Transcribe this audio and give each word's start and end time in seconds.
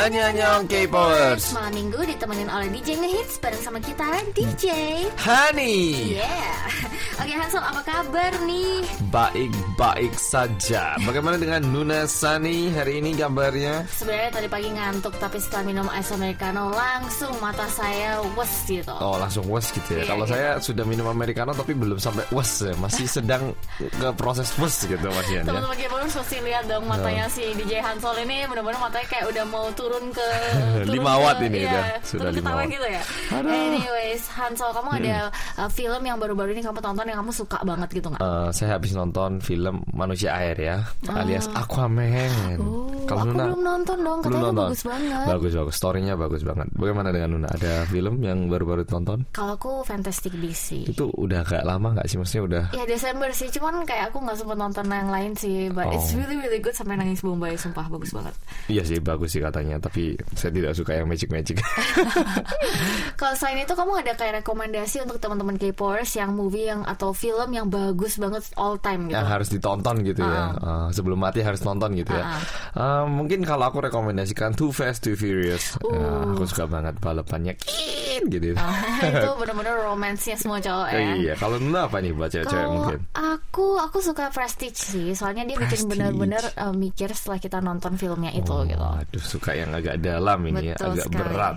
Annyeong 0.00 0.64
K-Popers 0.64 1.52
Malam 1.52 1.76
minggu 1.76 2.00
ditemenin 2.08 2.48
oleh 2.48 2.72
DJ 2.72 2.96
Ngehits 2.96 3.36
bareng 3.36 3.60
sama 3.60 3.84
kita 3.84 4.08
DJ 4.32 4.64
Honey. 5.20 6.16
Yeah. 6.16 6.56
Oke 7.20 7.36
Hansel 7.36 7.60
apa 7.60 7.84
kabar 7.84 8.32
nih? 8.48 8.80
Baik-baik 9.12 10.16
saja. 10.16 10.96
Bagaimana 11.04 11.36
dengan 11.36 11.60
Nuna 11.68 12.08
Sani 12.08 12.72
hari 12.72 13.04
ini 13.04 13.12
kabarnya? 13.12 13.84
Sebenarnya 13.92 14.40
tadi 14.40 14.48
pagi 14.48 14.72
ngantuk 14.72 15.20
tapi 15.20 15.36
setelah 15.36 15.68
minum 15.68 15.84
es 15.92 16.08
americano 16.16 16.72
langsung 16.72 17.36
mata 17.44 17.68
saya 17.68 18.24
wes 18.40 18.52
gitu. 18.64 18.96
Oh 19.04 19.20
langsung 19.20 19.44
wes 19.52 19.68
gitu 19.68 20.00
ya. 20.00 20.08
Iya, 20.08 20.16
Kalau 20.16 20.24
gitu. 20.24 20.32
saya 20.32 20.48
sudah 20.64 20.84
minum 20.88 21.12
americano 21.12 21.52
tapi 21.52 21.76
belum 21.76 22.00
sampai 22.00 22.24
wes 22.32 22.64
ya. 22.64 22.72
Masih 22.80 23.04
sedang 23.20 23.52
ke 23.76 24.08
proses 24.16 24.48
wes 24.56 24.80
gitu 24.88 25.04
Mas 25.04 25.28
Ian 25.28 25.44
ya. 25.44 25.52
Teman-teman 25.52 25.76
K-popers 25.76 26.14
pasti 26.16 26.36
lihat 26.40 26.64
dong 26.72 26.88
matanya 26.88 27.28
si 27.28 27.52
DJ 27.52 27.84
Hansol 27.84 28.16
ini. 28.24 28.48
Benar-benar 28.48 28.80
matanya 28.80 29.06
kayak 29.12 29.28
udah 29.28 29.44
mau 29.50 29.68
turun 29.76 29.88
ke 30.10 30.28
turun 30.86 30.94
Lima 30.94 31.12
ke- 31.12 31.20
watt 31.20 31.38
ini 31.40 31.58
iya, 31.58 31.70
udah. 31.70 31.84
Sudah 32.02 32.30
lima 32.30 32.50
watt. 32.54 32.68
gitu 32.68 32.86
ya. 32.86 33.02
Aduh. 33.32 33.48
Hmm. 33.50 33.66
Anyways, 33.70 34.22
Hansol 34.30 34.70
kamu 34.70 34.90
ada 34.96 35.16
uh, 35.56 35.68
film 35.68 36.02
yang 36.02 36.16
baru-baru 36.16 36.50
ini 36.52 36.62
kamu 36.62 36.78
tonton 36.78 37.06
yang 37.06 37.18
kamu 37.18 37.32
suka 37.32 37.58
banget 37.60 37.88
gitu 37.90 38.06
nggak? 38.08 38.20
Eh, 38.20 38.48
saya 38.52 38.76
habis 38.76 38.92
nonton 38.92 39.40
film 39.40 39.82
Manusia 39.90 40.30
Air 40.32 40.56
ya, 40.56 40.76
alias 41.08 41.50
Aquaman. 41.50 42.58
Oh, 42.58 42.86
Kalau 43.04 43.24
aku 43.24 43.32
Nuna 43.32 43.44
belum 43.46 43.62
nonton 43.62 43.98
dong, 43.98 44.18
katanya 44.20 44.42
nonton. 44.44 44.68
bagus 44.68 44.82
banget. 44.84 45.24
Bagus 45.26 45.52
bagus, 45.54 45.74
storynya 45.74 46.14
bagus 46.14 46.42
banget. 46.42 46.68
Bagaimana 46.72 47.08
dengan 47.10 47.28
Nuna? 47.32 47.48
Ada 47.50 47.72
film 47.86 48.14
yang 48.20 48.46
baru-baru 48.46 48.84
tonton? 48.84 49.26
Kalau 49.30 49.54
aku 49.54 49.82
Fantastic 49.82 50.36
Beasts 50.36 50.70
Itu 50.86 51.10
udah 51.12 51.40
agak 51.40 51.64
lama 51.64 51.96
nggak 51.96 52.06
sih? 52.06 52.16
Maksudnya 52.16 52.42
udah 52.44 52.64
Ya 52.72 52.84
Desember 52.84 53.30
sih, 53.30 53.48
cuman 53.48 53.82
kayak 53.82 54.10
aku 54.10 54.20
nggak 54.20 54.36
sempat 54.36 54.56
nonton 54.56 54.84
yang 54.86 55.08
lain 55.08 55.32
sih, 55.32 55.66
but 55.68 55.88
it's 55.88 56.12
Oh. 56.12 56.18
really 56.18 56.36
really 56.38 56.58
good 56.58 56.72
sampai 56.72 56.94
nangis 56.94 57.20
bombay, 57.20 57.54
sumpah 57.54 57.88
bagus 57.88 58.12
banget. 58.12 58.34
Iya 58.66 58.82
sih 58.84 58.98
bagus 58.98 59.32
sih 59.32 59.40
katanya, 59.40 59.79
tapi 59.80 60.14
saya 60.36 60.52
tidak 60.52 60.72
suka 60.76 60.92
yang 60.94 61.08
magic-magic. 61.08 61.58
Kalau 63.20 63.34
selain 63.36 63.64
itu 63.64 63.74
kamu 63.74 63.92
ada 64.04 64.12
kayak 64.14 64.44
rekomendasi 64.44 65.04
untuk 65.04 65.18
teman-teman 65.18 65.56
K-popers 65.56 66.12
yang 66.16 66.32
movie 66.32 66.68
yang 66.68 66.84
atau 66.84 67.12
film 67.12 67.50
yang 67.52 67.66
bagus 67.68 68.16
banget 68.16 68.44
all 68.56 68.76
time 68.78 69.08
gitu? 69.08 69.16
yang 69.16 69.26
harus 69.28 69.48
ditonton 69.48 69.96
gitu 70.04 70.22
ya. 70.22 70.54
Eh, 70.56 70.86
sebelum 70.92 71.18
mati 71.20 71.40
harus 71.40 71.60
nonton 71.64 71.92
gitu 71.96 72.12
ya. 72.12 72.24
Eh, 72.76 73.04
mungkin 73.08 73.42
kalau 73.44 73.68
aku 73.68 73.80
rekomendasikan 73.82 74.54
Too 74.54 74.70
Fast 74.70 75.04
Too 75.04 75.16
Furious. 75.16 75.76
Ya, 75.80 76.08
aku 76.30 76.44
suka 76.46 76.64
banget 76.68 76.96
balapannya 77.00 77.56
gitu. 78.28 78.52
itu 79.00 79.30
benar-benar 79.40 79.80
romansnya 79.80 80.36
semua 80.36 80.60
cowok 80.60 80.88
ya. 80.92 81.00
iya, 81.16 81.32
kalau 81.36 81.56
Nuna 81.56 81.88
apa 81.88 82.04
nih 82.04 82.12
cewek-cewek 82.12 82.46
Kalau 82.46 82.74
mungkin? 82.76 82.98
aku 83.16 83.66
aku 83.80 83.98
suka 84.04 84.28
Prestige 84.28 84.76
sih, 84.76 85.08
soalnya 85.16 85.48
dia 85.48 85.56
bikin 85.56 85.88
benar-benar 85.88 86.44
uh, 86.60 86.74
mikir 86.74 87.08
setelah 87.16 87.40
kita 87.40 87.58
nonton 87.64 87.96
filmnya 87.96 88.30
itu 88.30 88.52
Oh, 88.52 88.66
gitu. 88.66 88.76
Aduh, 88.82 89.22
suka 89.24 89.56
yang 89.60 89.70
agak 89.72 89.96
dalam 90.00 90.40
ini 90.48 90.72
ya, 90.72 90.76
Betul 90.76 90.88
agak 90.90 91.06
sekali. 91.06 91.18
berat. 91.20 91.56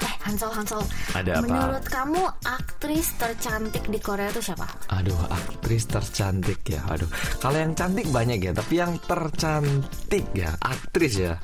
Eh 0.00 0.14
Hansel 0.24 0.50
Hansel, 0.50 0.82
Ada 1.12 1.32
apa? 1.36 1.44
menurut 1.44 1.84
kamu 1.86 2.22
aktris 2.46 3.08
tercantik 3.20 3.84
di 3.84 3.98
Korea 4.00 4.32
itu 4.32 4.40
siapa? 4.40 4.64
Aduh, 4.88 5.20
aktris 5.28 5.84
tercantik 5.84 6.60
ya. 6.64 6.80
Aduh, 6.88 7.08
kalau 7.36 7.60
yang 7.60 7.76
cantik 7.76 8.08
banyak 8.08 8.40
ya, 8.40 8.52
tapi 8.56 8.80
yang 8.80 8.96
tercantik 9.04 10.24
ya, 10.32 10.50
aktris 10.64 11.14
ya. 11.20 11.34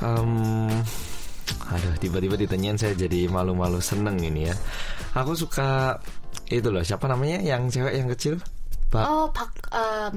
Em, 0.00 0.32
aduh, 1.70 1.94
tiba-tiba 2.00 2.34
ditanyain 2.38 2.78
saya 2.78 2.94
jadi 2.96 3.28
malu-malu 3.28 3.78
seneng 3.80 4.20
ini 4.20 4.48
ya. 4.48 4.54
Aku 5.16 5.36
suka 5.36 5.98
itu 6.48 6.68
loh, 6.68 6.84
siapa 6.84 7.08
namanya? 7.08 7.40
Yang 7.40 7.80
cewek 7.80 7.94
yang 7.96 8.08
kecil? 8.12 8.34
Pak. 8.94 9.04
Oh 9.10 9.26
Pak 9.34 9.50
um, 9.74 10.12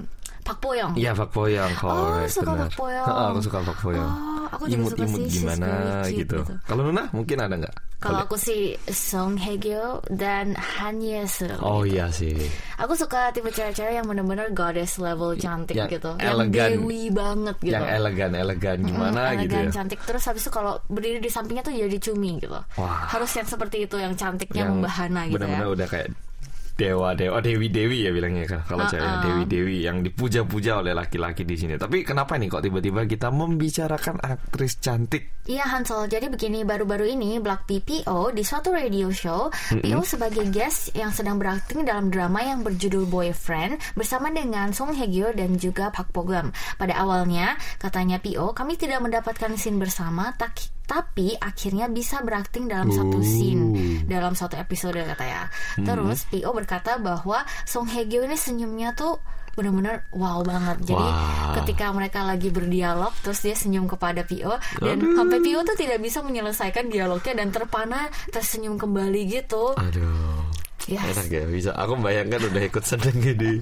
Pak 0.47 0.57
Boyong. 0.63 0.93
Iya, 0.95 1.11
Pak 1.11 1.29
Boyong. 1.29 1.73
Oh, 1.77 1.91
correct, 1.91 2.31
suka 2.31 2.51
benar. 2.55 2.69
Pak 2.71 2.77
Boyong. 2.79 3.05
Heeh, 3.05 3.25
aku 3.27 3.39
suka 3.43 3.57
Pak 3.67 3.77
Boyong. 3.83 4.11
Oh, 4.15 4.45
aku 4.47 4.63
suka 4.63 4.75
Imut-imut 4.79 5.19
sih, 5.19 5.23
she's 5.27 5.35
gimana 5.43 5.67
gitu. 6.07 6.39
gitu. 6.39 6.53
Kalau 6.63 6.81
Nuna 6.81 7.03
mungkin 7.11 7.37
ada 7.37 7.55
nggak? 7.59 7.75
Kalau 7.97 8.19
aku 8.21 8.37
sih 8.37 8.61
Song 8.87 9.33
Hye 9.35 9.57
Kyo 9.57 9.99
dan 10.07 10.53
Han 10.53 11.01
Ye 11.01 11.25
Seul. 11.25 11.57
Oh 11.59 11.81
iya 11.81 12.07
sih. 12.07 12.37
Aku 12.77 12.93
suka 12.93 13.33
tipe 13.33 13.49
cewek-cewek 13.49 13.89
yang 13.91 14.05
bener-bener 14.05 14.53
goddess 14.53 14.95
level 14.97 15.33
cantik 15.33 15.73
Yang 15.73 15.97
gitu, 15.97 16.11
elegan. 16.21 16.77
yang 16.77 16.85
dewi 16.85 17.01
banget 17.09 17.55
gitu. 17.57 17.73
Yang 17.73 17.85
elegan, 17.91 18.31
elegan 18.31 18.77
gimana 18.85 19.21
Mm, 19.27 19.37
gitu 19.41 19.49
elegan, 19.51 19.65
ya. 19.65 19.71
cantik 19.73 19.99
terus 20.05 20.23
habis 20.23 20.45
itu 20.45 20.51
kalau 20.53 20.77
berdiri 20.85 21.17
di 21.17 21.27
sampingnya 21.27 21.65
tuh 21.65 21.73
jadi 21.73 21.97
cumi 21.97 22.37
gitu 22.37 22.53
Wah. 22.53 23.09
harus 23.09 23.33
yang 23.33 23.49
seperti 23.49 23.83
itu 23.83 23.97
yang 23.97 24.13
cantiknya 24.13 24.63
membahana 24.63 25.25
gitu 25.25 25.35
benar-benar 25.35 25.65
ya 25.65 25.73
udah 25.73 25.87
kayak 25.89 26.07
dewa 26.77 27.17
dewa 27.17 27.41
dewi 27.41 27.67
dewi 27.67 28.05
ya 28.05 28.13
bilangnya 28.13 28.45
kan 28.45 28.61
kalau 28.63 28.85
Uh-uh. 28.85 28.93
saya. 28.93 29.25
dewi 29.25 29.43
dewi 29.43 29.77
yang 29.81 30.05
dipuja-puja 30.05 30.79
oleh 30.79 30.93
laki-laki 30.93 31.41
di 31.41 31.57
sini. 31.57 31.73
Tapi 31.75 32.05
kenapa 32.05 32.37
nih 32.37 32.47
kok 32.47 32.61
tiba-tiba 32.61 33.03
kita 33.03 33.33
membicarakan 33.33 34.21
aktris 34.21 34.77
cantik? 34.77 35.41
Iya 35.47 35.63
Hansel, 35.65 36.05
jadi 36.05 36.27
begini 36.27 36.61
baru-baru 36.61 37.07
ini 37.07 37.39
Black 37.39 37.65
PPO 37.65 38.29
di 38.29 38.43
suatu 38.43 38.69
radio 38.69 39.07
show 39.09 39.47
PO 39.73 40.03
sebagai 40.03 40.43
guest 40.47 40.91
yang 40.91 41.09
sedang 41.09 41.39
berakting 41.39 41.81
dalam 41.81 42.11
drama 42.11 42.43
yang 42.43 42.61
berjudul 42.61 43.07
Boyfriend 43.07 43.79
bersama 43.95 44.29
dengan 44.29 44.69
Song 44.69 44.91
Hye 44.91 45.07
Kyo 45.07 45.31
dan 45.31 45.55
juga 45.55 45.89
Park 45.89 46.11
Bo 46.11 46.21
Gum. 46.21 46.51
Pada 46.75 46.93
awalnya 46.93 47.55
katanya 47.79 48.19
PO 48.19 48.51
kami 48.51 48.75
tidak 48.75 49.01
mendapatkan 49.01 49.55
scene 49.55 49.79
bersama 49.79 50.35
tak- 50.35 50.76
tapi 50.87 51.35
akhirnya 51.35 51.91
bisa 51.91 52.23
berakting 52.23 52.71
dalam 52.71 52.87
satu 52.87 53.19
scene 53.19 53.75
dalam 54.07 54.33
satu 54.33 54.55
episode 54.55 54.95
katanya. 55.03 55.51
Terus 55.75 56.23
PO 56.31 56.49
berkata 56.55 56.95
bahwa 56.97 57.43
Song 57.67 57.91
Hye 57.91 58.07
Kyo 58.07 58.23
ini 58.23 58.39
senyumnya 58.39 58.95
tuh 58.95 59.19
benar-benar 59.57 60.05
wow 60.13 60.45
banget. 60.45 60.93
Jadi 60.93 61.07
Wah. 61.11 61.57
ketika 61.59 61.89
mereka 61.91 62.23
lagi 62.23 62.53
berdialog 62.53 63.11
terus 63.19 63.43
dia 63.43 63.57
senyum 63.57 63.89
kepada 63.89 64.23
Pio 64.23 64.55
dan 64.79 64.97
sampai 65.01 65.43
Pio 65.43 65.65
tuh 65.67 65.75
tidak 65.75 65.99
bisa 65.99 66.21
menyelesaikan 66.23 66.87
dialognya 66.87 67.33
dan 67.35 67.49
terpana 67.51 68.07
tersenyum 68.29 68.77
kembali 68.79 69.21
gitu. 69.27 69.73
aduh 69.75 70.45
Yes. 70.87 71.03
enak 71.03 71.27
ya 71.27 71.43
bisa 71.45 71.71
aku 71.71 71.99
bayangkan 71.99 72.39
udah 72.47 72.63
ikut 72.63 72.79
seneng 72.81 73.17
gini 73.17 73.59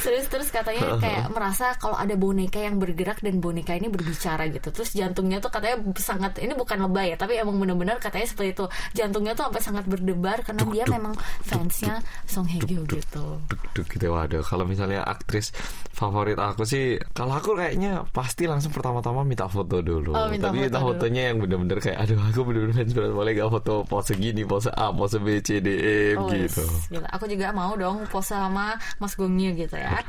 Terus 0.00 0.24
terus 0.32 0.48
katanya 0.48 0.96
kayak 1.04 1.28
merasa 1.28 1.76
kalau 1.76 1.94
ada 1.94 2.12
boneka 2.14 2.56
yang 2.56 2.76
bergerak 2.76 3.20
dan 3.20 3.38
boneka 3.38 3.72
ini 3.72 3.88
berbicara 3.88 4.48
gitu. 4.48 4.68
Terus 4.68 4.92
jantungnya 4.92 5.38
tuh 5.38 5.48
katanya 5.48 5.80
sangat 5.96 6.36
ini 6.38 6.52
bukan 6.52 6.80
lebay 6.80 7.12
ya, 7.12 7.16
tapi 7.16 7.36
emang 7.36 7.56
benar-benar 7.56 7.96
katanya 7.98 8.24
seperti 8.24 8.52
itu. 8.52 8.64
Jantungnya 8.92 9.32
tuh 9.32 9.44
sampai 9.44 9.60
sangat 9.60 9.84
berdebar 9.84 10.40
karena 10.40 10.64
dia 10.66 10.84
memang 10.86 11.12
fansnya 11.40 12.00
Song 12.24 12.44
Hye 12.44 12.60
Kyo 12.60 12.84
gitu. 12.84 13.40
duk 13.44 13.60
duk 13.72 13.86
gitu 13.86 14.08
waduh 14.08 14.40
kalau 14.40 14.64
misalnya 14.64 15.02
aktris 15.02 15.52
favorit 15.90 16.36
aku 16.36 16.64
sih 16.64 16.96
kalau 17.10 17.34
aku 17.34 17.54
kayaknya 17.54 18.02
pasti 18.10 18.44
langsung 18.44 18.70
pertama-tama 18.70 19.22
minta 19.22 19.46
foto 19.46 19.78
dulu 19.78 20.14
Oh, 20.14 20.26
minta 20.28 20.48
tapi 20.48 20.64
minta 20.64 20.78
foto 20.78 20.96
dulu. 20.96 21.00
fotonya 21.00 21.22
yang 21.30 21.36
bener-bener 21.38 21.78
kayak 21.78 21.98
aduh 22.00 22.18
aku 22.20 22.40
bener-bener 22.42 22.74
fans 22.74 22.92
berat 22.92 23.12
boleh 23.12 23.32
gak 23.32 23.50
foto 23.50 23.74
pose 23.84 24.12
gini 24.14 24.42
pose 24.42 24.70
A 24.70 24.90
pose 24.90 25.18
B 25.18 25.38
C 25.38 25.58
D 25.58 25.68
E 25.70 25.98
Oh, 26.14 26.26
gitu 26.28 26.53
yes. 26.58 26.90
Gila, 26.90 27.08
Aku 27.14 27.24
juga 27.26 27.50
mau 27.50 27.74
dong 27.74 28.06
pose 28.10 28.34
sama 28.34 28.78
Mas 29.02 29.14
Gongyu 29.18 29.54
gitu 29.58 29.74
ya. 29.74 30.02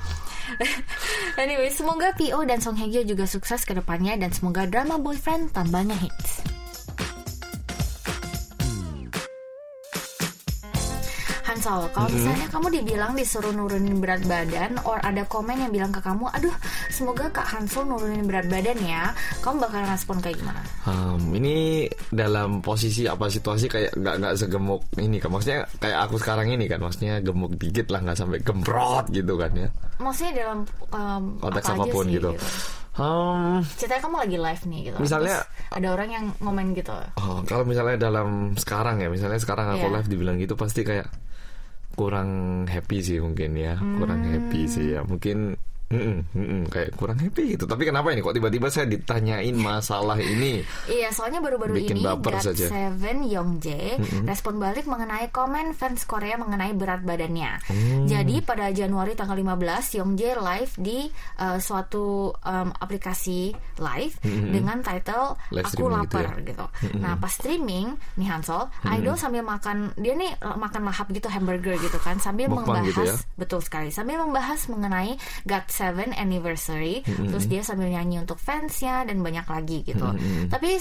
anyway, 1.41 1.69
semoga 1.73 2.13
PO 2.13 2.45
dan 2.45 2.61
Song 2.61 2.77
Hye 2.77 2.91
Kyo 2.91 3.03
juga 3.15 3.25
sukses 3.25 3.65
ke 3.65 3.73
depannya 3.73 4.17
dan 4.19 4.29
semoga 4.33 4.69
drama 4.69 5.01
boyfriend 5.01 5.53
tambahnya 5.53 5.97
hits. 5.97 6.45
Hansol, 11.55 11.87
kalau 11.95 12.11
misalnya 12.11 12.47
kamu 12.51 12.67
dibilang 12.67 13.15
disuruh 13.15 13.49
nurunin 13.49 14.03
berat 14.03 14.19
badan, 14.27 14.75
or 14.83 14.99
ada 14.99 15.23
komen 15.23 15.55
yang 15.55 15.71
bilang 15.71 15.87
ke 15.87 16.03
kamu, 16.03 16.27
aduh, 16.27 16.51
semoga 16.91 17.31
Kak 17.31 17.47
Hansol 17.47 17.87
nurunin 17.87 18.27
berat 18.27 18.51
badan 18.51 18.75
ya, 18.83 19.15
kamu 19.39 19.63
bakal 19.63 19.87
respon 19.87 20.19
kayak 20.19 20.35
gimana? 20.35 20.59
Um, 20.83 21.31
ini 21.31 21.87
dalam 22.11 22.59
posisi 22.59 23.07
apa 23.07 23.31
situasi 23.31 23.71
kayak 23.71 23.95
nggak 23.95 24.15
nggak 24.19 24.35
segemuk 24.35 24.83
ini 24.99 25.15
kan? 25.17 25.31
Maksudnya 25.31 25.63
kayak 25.79 25.99
aku 26.03 26.19
sekarang 26.19 26.51
ini 26.51 26.67
kan? 26.67 26.83
Maksudnya 26.83 27.23
gemuk 27.23 27.55
dikit 27.55 27.87
lah 27.87 28.03
nggak 28.03 28.19
sampai 28.19 28.43
gembrot 28.43 29.07
gitu 29.09 29.33
kan 29.39 29.51
ya? 29.55 29.69
Maksudnya 30.03 30.31
dalam 30.35 30.59
um, 30.91 31.23
konteks 31.39 31.71
apa 31.71 31.83
apa 31.87 31.93
pun 31.95 32.03
sih, 32.03 32.19
gitu. 32.19 32.29
Um, 32.95 33.59
ceritanya 33.75 34.01
kamu 34.03 34.15
lagi 34.23 34.37
live 34.39 34.63
nih 34.67 34.79
gitu. 34.91 34.97
Misalnya- 34.99 35.43
Terus 35.43 35.71
ada 35.71 35.87
orang 35.91 36.09
yang 36.11 36.25
ngomen 36.39 36.71
gitu. 36.71 36.95
Oh, 37.19 37.39
kalau 37.43 37.63
misalnya 37.63 37.95
dalam 37.95 38.55
sekarang 38.55 38.99
ya 38.99 39.07
misalnya 39.07 39.35
sekarang 39.35 39.67
aku 39.71 39.87
Iya. 39.87 39.95
live 39.99 40.07
dibilang 40.07 40.35
gitu 40.39 40.55
pasti 40.55 40.83
kayak 40.83 41.07
kurang 41.95 42.63
happy 42.67 42.99
sih 43.01 43.17
mungkin 43.23 43.55
ya 43.55 43.79
kurang 43.79 44.21
happy 44.27 44.67
sih 44.67 44.85
ya. 44.93 45.01
Mungkin 45.01 45.55
Mm 45.85 46.01
-mm, 46.01 46.17
mm 46.33 46.61
kayak 46.73 46.97
kurang 46.97 47.21
happy 47.21 47.53
gitu. 47.53 47.69
Tapi 47.69 47.85
kenapa 47.85 48.09
ini 48.09 48.25
kok 48.25 48.33
tiba-tiba 48.33 48.73
saya 48.73 48.89
ditanyain 48.89 49.53
masalah 49.53 50.17
ini? 50.17 50.65
iya, 50.89 51.13
soalnya 51.13 51.37
baru-baru 51.45 51.77
ini 51.77 52.01
baper 52.01 52.41
saja. 52.41 52.65
Seven 52.65 53.29
Yongjae 53.29 54.01
mm 54.01 54.21
respon 54.25 54.57
balik 54.57 54.89
mengenai 54.89 55.29
komen 55.29 55.77
fans 55.77 56.09
Korea 56.09 56.41
mengenai 56.41 56.73
berat 56.73 57.05
badannya. 57.05 57.61
mm. 57.69 58.09
Jadi 58.09 58.41
pada 58.41 58.73
Januari 58.73 59.13
tanggal 59.13 59.37
15 59.37 60.01
Yongjae 60.01 60.33
live 60.33 60.73
di 60.81 61.05
uh, 61.37 61.61
suatu 61.61 62.33
um, 62.33 62.69
aplikasi 62.81 63.53
live 63.77 64.15
mm 64.25 64.49
dengan 64.49 64.81
title 64.81 65.37
live 65.53 65.69
Aku 65.69 65.85
gitu 65.85 65.93
Lapar 65.93 66.25
gitu. 66.25 66.33
Ya? 66.33 66.45
gitu. 66.49 66.65
Mm 66.97 67.03
Nah, 67.05 67.13
pas 67.21 67.29
streaming 67.29 67.93
nih 68.17 68.27
Hansol, 68.33 68.65
mm 68.81 68.89
idol 68.97 69.13
sambil 69.21 69.45
makan 69.45 69.93
dia 70.01 70.17
nih 70.17 70.33
makan 70.41 70.81
lahap 70.89 71.13
gitu 71.13 71.29
hamburger 71.29 71.77
gitu 71.77 72.01
kan 72.01 72.17
sambil 72.17 72.49
Bokbang 72.49 72.81
membahas 72.81 72.89
gitu 72.89 73.01
ya? 73.05 73.15
betul 73.37 73.59
sekali. 73.61 73.93
Sambil 73.93 74.17
membahas 74.17 74.65
mengenai 74.65 75.13
guts 75.45 75.74
7 75.75 76.15
anniversary 76.15 77.03
mm-hmm. 77.03 77.35
terus 77.35 77.45
dia 77.51 77.61
sambil 77.67 77.91
nyanyi 77.91 78.23
untuk 78.23 78.39
fansnya 78.39 79.03
dan 79.03 79.19
banyak 79.19 79.43
lagi 79.43 79.83
gitu 79.83 80.07
mm-hmm. 80.07 80.47
tapi 80.47 80.79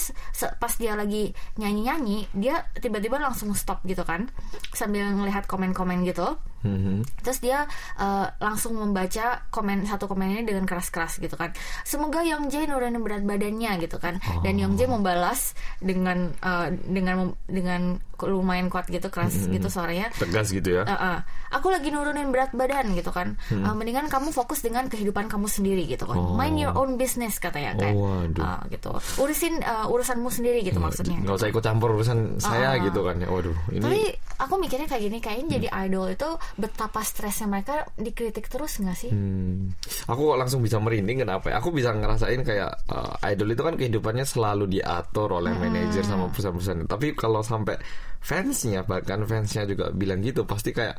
pas 0.62 0.72
dia 0.78 0.94
lagi 0.94 1.34
nyanyi 1.58 1.80
nyanyi 1.90 2.18
dia 2.30 2.62
tiba-tiba 2.78 3.18
langsung 3.18 3.50
stop 3.58 3.82
gitu 3.82 4.06
kan 4.06 4.30
sambil 4.70 5.10
ngelihat 5.10 5.50
komen-komen 5.50 6.06
gitu 6.06 6.38
Mhm. 6.64 7.04
Terus 7.20 7.38
dia 7.44 7.68
uh, 8.00 8.26
langsung 8.40 8.74
membaca 8.74 9.44
komen 9.52 9.84
satu 9.84 10.08
komen 10.08 10.32
ini 10.32 10.42
dengan 10.48 10.64
keras-keras 10.64 11.20
gitu 11.20 11.36
kan. 11.36 11.52
Semoga 11.84 12.24
Youngjae 12.24 12.64
nurunin 12.66 13.04
berat 13.04 13.22
badannya 13.22 13.78
gitu 13.84 14.00
kan. 14.00 14.18
Dan 14.40 14.56
Youngjae 14.56 14.88
membalas 14.88 15.52
dengan 15.78 16.32
uh, 16.40 16.72
dengan 16.88 17.36
dengan 17.44 18.00
lumayan 18.24 18.72
kuat 18.72 18.88
gitu 18.88 19.12
keras 19.12 19.36
gitu 19.50 19.68
suaranya. 19.68 20.08
Tegas 20.16 20.48
gitu 20.54 20.80
ya. 20.80 20.82
Uh, 20.88 20.94
uh, 20.94 21.18
aku 21.52 21.68
lagi 21.68 21.92
nurunin 21.92 22.32
berat 22.32 22.56
badan 22.56 22.96
gitu 22.96 23.12
kan. 23.12 23.36
Uh, 23.52 23.74
mendingan 23.76 24.08
kamu 24.08 24.32
fokus 24.32 24.64
dengan 24.64 24.88
kehidupan 24.88 25.28
kamu 25.28 25.50
sendiri 25.50 25.84
gitu 25.84 26.08
kan. 26.08 26.16
Mind 26.38 26.56
your 26.56 26.72
own 26.72 26.96
business 26.96 27.36
katanya 27.36 27.76
kayak. 27.76 27.94
Oh, 27.94 28.24
waduh. 28.24 28.40
uh, 28.40 28.62
gitu. 28.72 28.90
Urusin 29.20 29.60
uh, 29.60 29.90
urusanmu 29.90 30.30
sendiri 30.32 30.64
gitu 30.64 30.80
maksudnya. 30.80 31.20
Nggak 31.20 31.36
usah 31.36 31.48
ikut 31.52 31.62
campur 31.62 31.92
urusan 31.92 32.40
saya 32.40 32.78
gitu 32.80 33.04
kan 33.04 33.20
ya. 33.20 33.28
Waduh, 33.28 33.56
ini 33.74 33.82
Tapi 33.82 34.02
aku 34.40 34.54
mikirnya 34.62 34.88
kayak 34.88 35.02
gini, 35.10 35.18
kayaknya 35.20 35.46
jadi 35.58 35.68
idol 35.86 36.06
itu 36.14 36.30
betapa 36.54 37.02
stresnya 37.02 37.50
mereka 37.50 37.86
dikritik 37.98 38.46
terus 38.46 38.78
nggak 38.78 38.98
sih? 38.98 39.10
Hmm, 39.10 39.74
aku 40.06 40.20
kok 40.34 40.38
langsung 40.38 40.60
bisa 40.62 40.78
merinding 40.78 41.26
kenapa 41.26 41.50
ya? 41.50 41.58
Aku 41.58 41.74
bisa 41.74 41.90
ngerasain 41.90 42.40
kayak 42.46 42.70
uh, 42.90 43.14
idol 43.26 43.50
itu 43.50 43.62
kan 43.62 43.74
kehidupannya 43.74 44.26
selalu 44.26 44.70
diatur 44.70 45.42
oleh 45.42 45.52
manajer 45.54 46.06
sama 46.06 46.30
perusahaan-perusahaan. 46.30 46.86
Tapi 46.86 47.06
kalau 47.18 47.42
sampai 47.42 47.76
fansnya 48.22 48.86
bahkan 48.86 49.26
fansnya 49.26 49.66
juga 49.68 49.90
bilang 49.90 50.22
gitu 50.22 50.46
pasti 50.46 50.70
kayak 50.72 50.96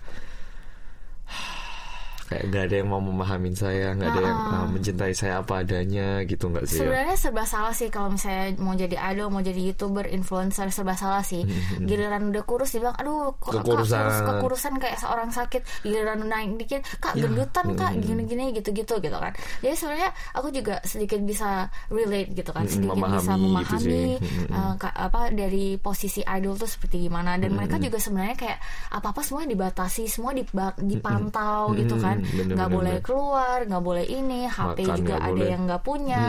kayak 2.25 2.43
nggak 2.49 2.63
ada 2.65 2.75
yang 2.81 2.89
mau 2.89 3.01
memahamin 3.01 3.53
saya, 3.53 3.93
nggak 3.93 4.09
ada 4.09 4.21
yang 4.25 4.39
uh, 4.49 4.67
mencintai 4.73 5.13
saya 5.13 5.33
apa 5.39 5.61
adanya 5.61 6.25
gitu 6.25 6.49
nggak 6.49 6.65
sih 6.65 6.77
ya? 6.77 6.89
Sebenarnya 6.89 7.15
serba 7.15 7.43
salah 7.45 7.73
sih 7.73 7.87
kalau 7.87 8.09
misalnya 8.09 8.57
mau 8.57 8.73
jadi 8.73 8.97
idol, 9.13 9.29
mau 9.29 9.45
jadi 9.45 9.61
youtuber, 9.61 10.09
influencer 10.09 10.67
serba 10.73 10.97
salah 10.97 11.21
sih. 11.21 11.45
Giliran 11.77 12.33
udah 12.33 12.43
kurus 12.43 12.73
dibilang, 12.73 12.97
aduh 12.97 13.37
kok 13.37 13.53
kak 13.53 13.61
Kekurusan. 13.61 14.01
kurus 14.01 14.19
kekurusan 14.25 14.73
kayak 14.81 14.97
seorang 14.97 15.29
sakit. 15.29 15.61
Giliran 15.85 16.25
naik 16.25 16.57
dikit, 16.57 16.81
kak 16.97 17.13
gendutan 17.13 17.65
kak 17.77 17.93
gini-gini 18.01 18.49
gitu-gitu 18.57 18.97
gitu 18.97 19.17
kan. 19.21 19.33
Jadi 19.61 19.75
sebenarnya 19.77 20.09
aku 20.33 20.47
juga 20.49 20.81
sedikit 20.81 21.21
bisa 21.21 21.69
relate 21.93 22.33
gitu 22.33 22.49
kan, 22.49 22.65
sedikit 22.65 22.97
bisa 22.97 23.05
memahami 23.21 23.21
gitu 23.21 23.45
memahami 23.45 23.81
sih. 23.85 24.09
uh, 24.49 24.73
ka- 24.81 24.97
apa 24.97 25.29
dari 25.29 25.77
posisi 25.77 26.25
idol 26.25 26.57
tuh 26.57 26.65
seperti 26.65 27.05
gimana. 27.05 27.37
Dan 27.37 27.53
mereka 27.53 27.77
juga 27.77 28.01
sebenarnya 28.01 28.33
kayak 28.33 28.59
apa 28.97 29.07
apa 29.13 29.21
semua 29.21 29.45
dibatasi, 29.45 30.09
semua 30.09 30.33
dipantau 30.79 31.71
gitu 31.77 31.95
kan, 31.99 32.14
bener, 32.17 32.53
nggak 32.53 32.67
bener, 32.67 32.77
boleh 32.77 32.95
keluar, 32.99 33.57
nggak 33.61 33.83
boleh 33.83 34.05
ini, 34.05 34.39
HP 34.45 34.79
Makan 34.79 34.95
juga 34.95 35.05
nggak 35.07 35.21
ada 35.21 35.31
boleh. 35.31 35.47
yang 35.47 35.61
nggak 35.63 35.81
punya. 35.81 36.23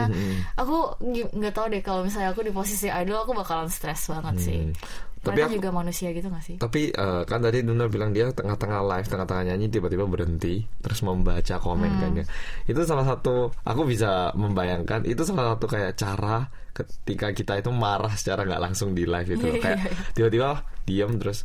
Aku 0.54 0.76
gi- 1.06 1.30
nggak 1.30 1.52
tahu 1.52 1.66
deh 1.68 1.80
kalau 1.80 2.00
misalnya 2.02 2.30
aku 2.30 2.40
di 2.40 2.50
posisi 2.50 2.86
idol 2.86 3.18
aku 3.18 3.32
bakalan 3.32 3.68
stres 3.68 4.08
banget 4.08 4.34
sih. 4.38 4.60
Hmm. 4.62 4.74
Tapi 5.16 5.42
Mereka 5.42 5.48
aku- 5.50 5.58
juga 5.58 5.70
manusia 5.74 6.08
gitu 6.10 6.30
gak 6.30 6.44
sih? 6.44 6.54
Tapi 6.54 6.82
eh, 6.88 7.22
kan 7.26 7.42
tadi 7.42 7.58
Nuna 7.58 7.90
bilang 7.90 8.14
dia 8.14 8.30
tengah-tengah 8.30 8.78
live, 8.86 9.08
tengah-tengah 9.08 9.44
nyanyi 9.44 9.66
tiba-tiba 9.66 10.06
berhenti 10.06 10.62
terus 10.78 11.02
membaca 11.02 11.58
komen 11.58 11.92
kan 11.98 12.10
ya. 12.14 12.24
Itu 12.64 12.86
salah 12.86 13.02
satu 13.02 13.50
aku 13.60 13.82
bisa 13.84 14.30
membayangkan 14.38 15.02
itu 15.02 15.26
salah 15.26 15.58
satu 15.58 15.66
kayak 15.66 15.98
cara 15.98 16.46
ketika 16.70 17.34
kita 17.34 17.58
itu 17.58 17.74
marah 17.74 18.14
secara 18.14 18.46
nggak 18.46 18.62
langsung 18.62 18.94
di 18.94 19.02
live 19.02 19.26
itu 19.28 19.50
loh. 19.50 19.58
kayak 19.58 19.78
tiba-tiba 20.14 20.62
diam 20.86 21.18
terus 21.18 21.42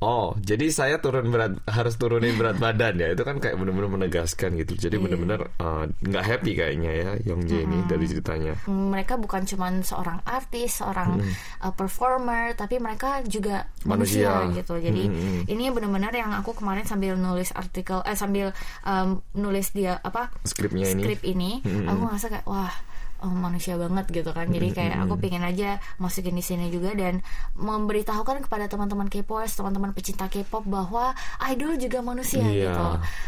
Oh, 0.00 0.32
jadi 0.40 0.72
saya 0.72 0.96
turun 0.96 1.28
berat 1.28 1.60
harus 1.68 1.94
turunin 1.94 2.32
berat 2.34 2.56
badan 2.64 2.96
ya. 2.96 3.12
Itu 3.12 3.20
kan 3.20 3.36
kayak 3.36 3.60
benar-benar 3.60 4.00
menegaskan 4.00 4.56
gitu. 4.56 4.72
Jadi 4.74 4.96
benar-benar 4.96 5.52
eh, 5.52 5.84
nggak 5.92 6.24
happy 6.24 6.56
kayaknya 6.56 6.90
ya 6.90 7.10
Youngjae 7.28 7.68
ini 7.68 7.84
dari 7.84 8.08
ceritanya. 8.08 8.56
Mereka 8.64 9.20
bukan 9.20 9.44
cuman 9.44 9.84
seorang 9.84 10.24
artis, 10.24 10.80
seorang 10.80 11.20
uh, 11.60 11.72
performer, 11.72 12.56
tapi 12.56 12.80
mereka 12.80 13.20
juga 13.22 13.68
Manusia. 13.84 14.40
manusia, 14.40 14.56
gitu. 14.56 14.74
Jadi 14.76 15.02
Hmm, 15.10 15.44
ini 15.44 15.68
benar-benar 15.68 16.12
yang 16.12 16.32
aku 16.32 16.54
kemarin 16.54 16.84
sambil 16.84 17.14
nulis 17.14 17.52
artikel, 17.52 18.00
eh 18.02 18.14
sambil 18.14 18.56
um, 18.82 19.20
nulis 19.34 19.68
dia 19.70 20.00
apa 20.00 20.32
Skripnya 20.42 20.86
ini. 20.86 21.02
skrip 21.02 21.20
ini, 21.22 21.60
aku 21.60 22.00
ngerasa 22.06 22.26
kayak 22.28 22.46
wah 22.46 22.72
oh, 23.22 23.32
manusia 23.32 23.76
banget 23.76 24.06
gitu 24.10 24.30
kan. 24.32 24.48
Jadi 24.48 24.68
kayak 24.74 24.96
aku 25.06 25.14
pengen 25.20 25.44
aja 25.44 25.78
masukin 25.96 26.34
di 26.36 26.44
sini 26.44 26.68
juga 26.72 26.92
dan 26.96 27.20
memberitahukan 27.56 28.48
kepada 28.48 28.66
teman-teman 28.66 29.08
K-popers, 29.08 29.54
teman-teman 29.56 29.92
pecinta 29.92 30.26
K-pop 30.26 30.64
bahwa 30.66 31.12
idol 31.52 31.76
juga 31.76 32.00
manusia 32.00 32.42
Iya, 32.42 32.72
gitu. 32.72 32.86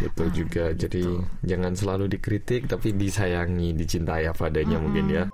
betul 0.08 0.28
juga. 0.32 0.64
Jadi 0.72 1.02
jangan 1.44 1.72
selalu 1.76 2.04
dikritik 2.18 2.66
tapi 2.68 2.96
disayangi, 2.96 3.76
dicintai 3.76 4.28
apa 4.28 4.48
adanya 4.48 4.80
mungkin 4.80 5.06
ya. 5.08 5.24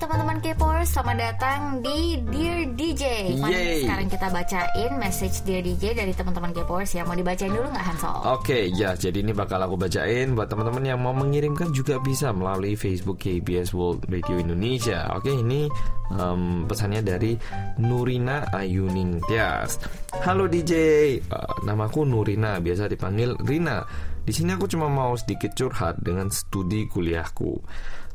Teman-teman 0.00 0.40
K-popers, 0.40 0.96
selamat 0.96 1.16
datang 1.20 1.60
di 1.84 2.16
Dear 2.32 2.72
DJ. 2.72 3.36
Mari 3.36 3.84
sekarang 3.84 4.08
kita 4.08 4.32
bacain 4.32 4.92
message 4.96 5.44
Dear 5.44 5.60
DJ 5.60 5.92
dari 5.92 6.16
teman-teman 6.16 6.56
K-popers 6.56 6.96
ya. 6.96 7.04
Mau 7.04 7.12
dibacain 7.12 7.52
dulu 7.52 7.68
nggak 7.68 7.84
Hansol? 7.84 8.16
Oke, 8.32 8.72
ya 8.72 8.96
jadi 8.96 9.20
ini 9.20 9.36
bakal 9.36 9.60
aku 9.60 9.76
bacain 9.76 10.32
buat 10.32 10.48
teman-teman 10.48 10.88
yang 10.88 11.04
mau 11.04 11.12
mengirimkan 11.12 11.68
juga 11.76 12.00
bisa 12.00 12.32
melalui 12.32 12.80
Facebook 12.80 13.20
KBS 13.20 13.76
World 13.76 14.08
Radio 14.08 14.40
Indonesia. 14.40 15.04
Oke, 15.12 15.36
ini 15.36 15.68
em, 16.16 16.64
pesannya 16.64 17.04
dari 17.04 17.36
Nurina 17.76 18.48
Ayuning 18.56 19.20
Tias. 19.28 19.76
Halo 20.24 20.48
DJ, 20.48 20.72
Eh, 21.20 21.52
namaku 21.68 22.08
Nurina, 22.08 22.56
biasa 22.56 22.88
dipanggil 22.88 23.36
Rina. 23.44 23.84
Di 24.24 24.32
sini 24.32 24.56
aku 24.56 24.64
cuma 24.64 24.88
mau 24.88 25.12
sedikit 25.16 25.52
curhat 25.52 26.00
dengan 26.00 26.32
studi 26.32 26.88
kuliahku. 26.88 27.52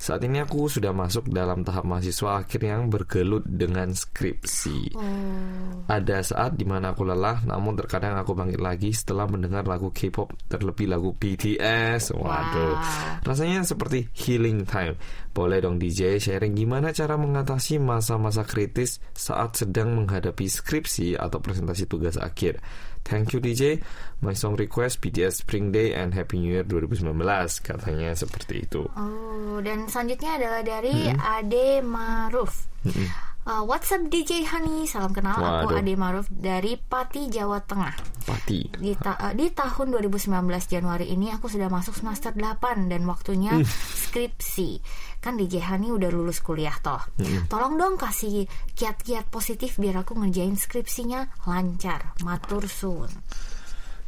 Saat 0.06 0.22
ini 0.22 0.38
aku 0.38 0.69
sudah 0.69 0.94
masuk 0.94 1.34
dalam 1.34 1.66
tahap 1.66 1.81
mahasiswa 1.81 2.46
akhir 2.46 2.62
yang 2.62 2.94
bergelut 2.94 3.42
dengan 3.42 3.90
skripsi. 3.90 4.94
Ada 5.90 6.22
saat 6.22 6.54
di 6.54 6.62
mana 6.62 6.94
aku 6.94 7.10
lelah, 7.10 7.41
namun 7.41 7.74
terkadang 7.74 8.13
aku 8.13 8.38
bangkit 8.38 8.62
lagi 8.62 8.94
setelah 8.94 9.25
mendengar 9.25 9.65
lagu 9.65 9.89
K-pop, 9.89 10.30
terlebih 10.46 10.94
lagu 10.94 11.10
BTS. 11.18 12.13
Waduh, 12.22 12.77
rasanya 13.25 13.65
seperti 13.65 14.06
healing 14.13 14.70
time. 14.70 14.94
Boleh 15.34 15.58
dong 15.65 15.82
DJ 15.82 16.22
sharing 16.22 16.53
gimana 16.53 16.94
cara 16.94 17.18
mengatasi 17.18 17.82
masa-masa 17.82 18.46
kritis 18.46 19.01
saat 19.18 19.58
sedang 19.58 19.98
menghadapi 19.98 20.46
skripsi 20.46 21.18
atau 21.18 21.41
presentasi 21.41 21.89
tugas 21.89 22.22
akhir. 22.22 22.62
Thank 23.06 23.38
you 23.38 23.40
DJ. 23.40 23.86
My 24.26 24.34
song 24.34 24.58
request 24.58 24.98
BTS 24.98 25.46
Spring 25.46 25.70
Day 25.70 25.94
and 25.94 26.18
Happy 26.18 26.42
New 26.42 26.50
Year 26.50 26.66
2019 26.66 27.14
katanya 27.62 28.18
seperti 28.18 28.66
itu. 28.66 28.90
Oh, 28.98 29.62
dan 29.62 29.86
selanjutnya 29.86 30.42
adalah 30.42 30.62
dari 30.66 31.14
Ade 31.14 31.86
Maruf. 31.86 32.66
Uh, 33.46 33.62
what's 33.62 33.94
up 33.94 34.02
DJ 34.10 34.42
Honey? 34.42 34.90
Salam 34.90 35.14
kenal, 35.14 35.38
aku 35.38 35.70
Waduh. 35.70 35.86
Ade 35.86 35.94
Maruf 35.94 36.25
dari 36.34 36.82
Pati, 36.82 37.30
Jawa 37.30 37.62
Tengah. 37.62 37.94
Pati. 38.25 38.74
Di, 38.74 38.98
ta- 38.98 39.22
uh, 39.22 39.38
di 39.38 39.54
tahun 39.54 39.94
2019 40.02 40.34
Januari 40.66 41.14
ini 41.14 41.30
aku 41.30 41.46
sudah 41.46 41.70
masuk 41.70 41.94
semester 41.94 42.34
8 42.34 42.90
dan 42.90 43.06
waktunya 43.06 43.62
skripsi. 44.02 44.82
Kan 45.22 45.38
DJ 45.38 45.62
Hani 45.62 45.94
udah 45.94 46.10
lulus 46.10 46.42
kuliah 46.42 46.74
toh. 46.82 47.06
Tolong 47.46 47.78
dong 47.78 48.02
kasih 48.02 48.50
kiat-kiat 48.74 49.30
positif 49.30 49.78
biar 49.78 50.02
aku 50.02 50.18
ngerjain 50.18 50.58
skripsinya 50.58 51.46
lancar. 51.46 52.18
Matur 52.25 52.66
suwun. 52.66 53.14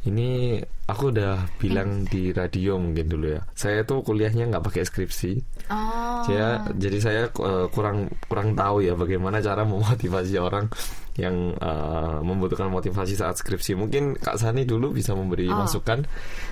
Ini 0.06 0.62
aku 0.86 1.10
udah 1.10 1.58
bilang 1.58 2.06
di 2.06 2.30
radio 2.30 2.78
mungkin 2.78 3.10
dulu 3.10 3.34
ya. 3.34 3.42
Saya 3.52 3.82
tuh 3.82 4.06
kuliahnya 4.06 4.46
nggak 4.46 4.64
pakai 4.64 4.86
skripsi. 4.86 5.32
Oh. 5.68 6.22
Saya 6.22 6.62
jadi 6.78 6.98
saya 7.02 7.22
eh, 7.28 7.66
kurang 7.74 8.06
kurang 8.30 8.54
tahu 8.54 8.86
ya 8.86 8.94
bagaimana 8.94 9.42
cara 9.42 9.66
memotivasi 9.66 10.38
orang 10.38 10.70
yang 11.18 11.34
uh, 11.54 12.22
membutuhkan 12.22 12.70
motivasi 12.70 13.12
saat 13.12 13.34
skripsi. 13.34 13.74
Mungkin 13.74 14.14
Kak 14.16 14.38
Sani 14.38 14.62
dulu 14.62 14.94
bisa 14.94 15.12
memberi 15.12 15.50
Oh. 15.50 15.58
masukan. 15.58 16.06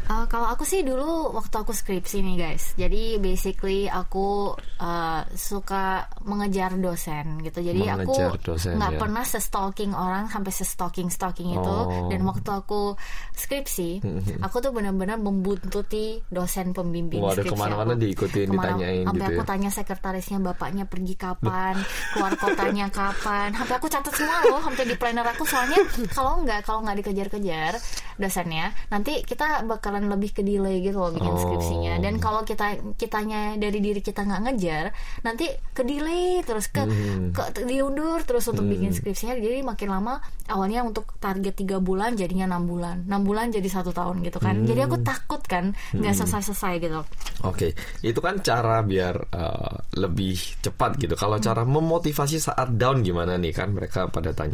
Uh, 0.04 0.26
kalau 0.26 0.46
aku 0.46 0.62
sih 0.62 0.82
dulu 0.82 1.30
waktu 1.32 1.54
aku 1.56 1.70
skripsi 1.70 2.18
nih 2.20 2.36
guys, 2.36 2.74
jadi 2.74 3.16
basically 3.16 3.86
aku 3.86 4.52
uh, 4.76 5.22
suka 5.32 5.86
mengejar 6.20 6.74
dosen 6.74 7.38
gitu. 7.40 7.62
Jadi 7.62 7.80
Mengejar 7.80 8.34
aku 8.34 8.50
nggak 8.74 8.92
ya. 8.92 8.98
pernah 8.98 9.22
se-stalking 9.22 9.92
orang 9.92 10.26
sampai 10.26 10.50
se-stalking 10.50 11.06
stalking 11.06 11.52
itu. 11.52 11.62
Oh. 11.78 12.10
Dan 12.10 12.22
waktu 12.22 12.50
aku 12.50 12.98
skripsi, 13.32 14.02
aku 14.40 14.56
tuh 14.58 14.70
benar-benar 14.70 15.16
membuntuti 15.16 16.18
dosen 16.26 16.72
pembimbing 16.72 17.20
Waduh, 17.20 17.40
skripsi 17.40 17.52
ke 17.52 17.60
mana-mana 17.60 17.92
aku. 17.92 18.02
diikutin, 18.02 18.46
Kemana- 18.48 18.74
ditanyain 18.74 19.04
sampai 19.04 19.14
gitu 19.20 19.30
aku 19.30 19.40
ya. 19.40 19.46
tanya 19.46 19.70
sekretarisnya 19.70 20.38
bapaknya 20.42 20.84
pergi 20.84 21.14
kapan, 21.14 21.74
keluar 22.12 22.32
kotanya 22.34 22.86
kapan. 22.88 23.48
Sampai 23.52 23.74
aku 23.76 23.86
catat 23.86 24.10
semua 24.10 24.38
loh, 24.48 24.55
sampai 24.60 24.84
di 24.84 24.94
planner 24.94 25.26
aku 25.26 25.44
soalnya 25.44 25.80
kalau 26.12 26.40
nggak 26.40 26.62
kalau 26.62 26.80
nggak 26.82 26.96
dikejar-kejar 27.00 27.76
dosennya, 28.16 28.72
nanti 28.88 29.20
kita 29.20 29.60
bakalan 29.64 30.08
lebih 30.08 30.32
ke 30.32 30.40
delay 30.40 30.80
gitu 30.80 30.96
loh 30.96 31.12
bikin 31.12 31.28
Oh. 31.28 31.36
skripsinya. 31.36 32.00
Dan 32.00 32.16
kalau 32.16 32.40
kita 32.42 32.96
kitanya 32.96 33.60
dari 33.60 33.76
diri 33.76 34.00
kita 34.00 34.24
nggak 34.24 34.40
ngejar, 34.48 34.84
nanti 35.20 35.44
ke 35.72 35.84
delay 35.84 36.40
terus 36.40 36.72
ke, 36.72 36.80
Hmm. 36.80 37.36
ke 37.36 37.66
diundur 37.66 38.24
terus 38.24 38.48
untuk 38.48 38.64
bikin 38.64 38.94
skripsinya. 38.94 39.36
Jadi 39.36 39.60
makin 39.60 39.92
lama 39.92 40.16
awalnya 40.48 40.80
untuk 40.80 41.18
target 41.20 41.52
tiga 41.52 41.76
bulan 41.76 42.16
jadinya 42.16 42.48
enam 42.48 42.64
bulan, 42.64 43.04
enam 43.04 43.20
bulan 43.20 43.52
jadi 43.52 43.68
satu 43.68 43.92
tahun 43.92 44.24
gitu 44.24 44.40
kan. 44.40 44.64
Jadi 44.64 44.80
Hmm. 44.80 44.88
aku 44.88 44.96
takut 45.02 45.42
kan 45.44 45.64
nggak 45.92 46.14
selesai-selesai 46.14 46.72
gitu. 46.80 47.00
Oke, 47.44 47.76
itu 48.00 48.20
kan 48.22 48.40
cara 48.40 48.80
biar 48.80 49.28
uh, 49.28 49.76
lebih 49.92 50.38
cepat 50.64 50.96
gitu. 50.96 51.18
Kalau 51.18 51.36
cara 51.36 51.68
memotivasi 51.68 52.40
saat 52.40 52.72
down 52.72 53.04
gimana 53.04 53.36
nih 53.36 53.52
kan 53.52 53.76
mereka 53.76 54.08
pada 54.08 54.32
tanya 54.32 54.45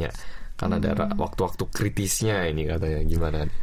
kan 0.54 0.70
ada 0.72 0.90
ra- 0.92 1.12
waktu-waktu 1.12 1.64
kritisnya 1.68 2.46
ini 2.46 2.64
katanya 2.64 3.00
gimana? 3.02 3.38
nih? 3.44 3.56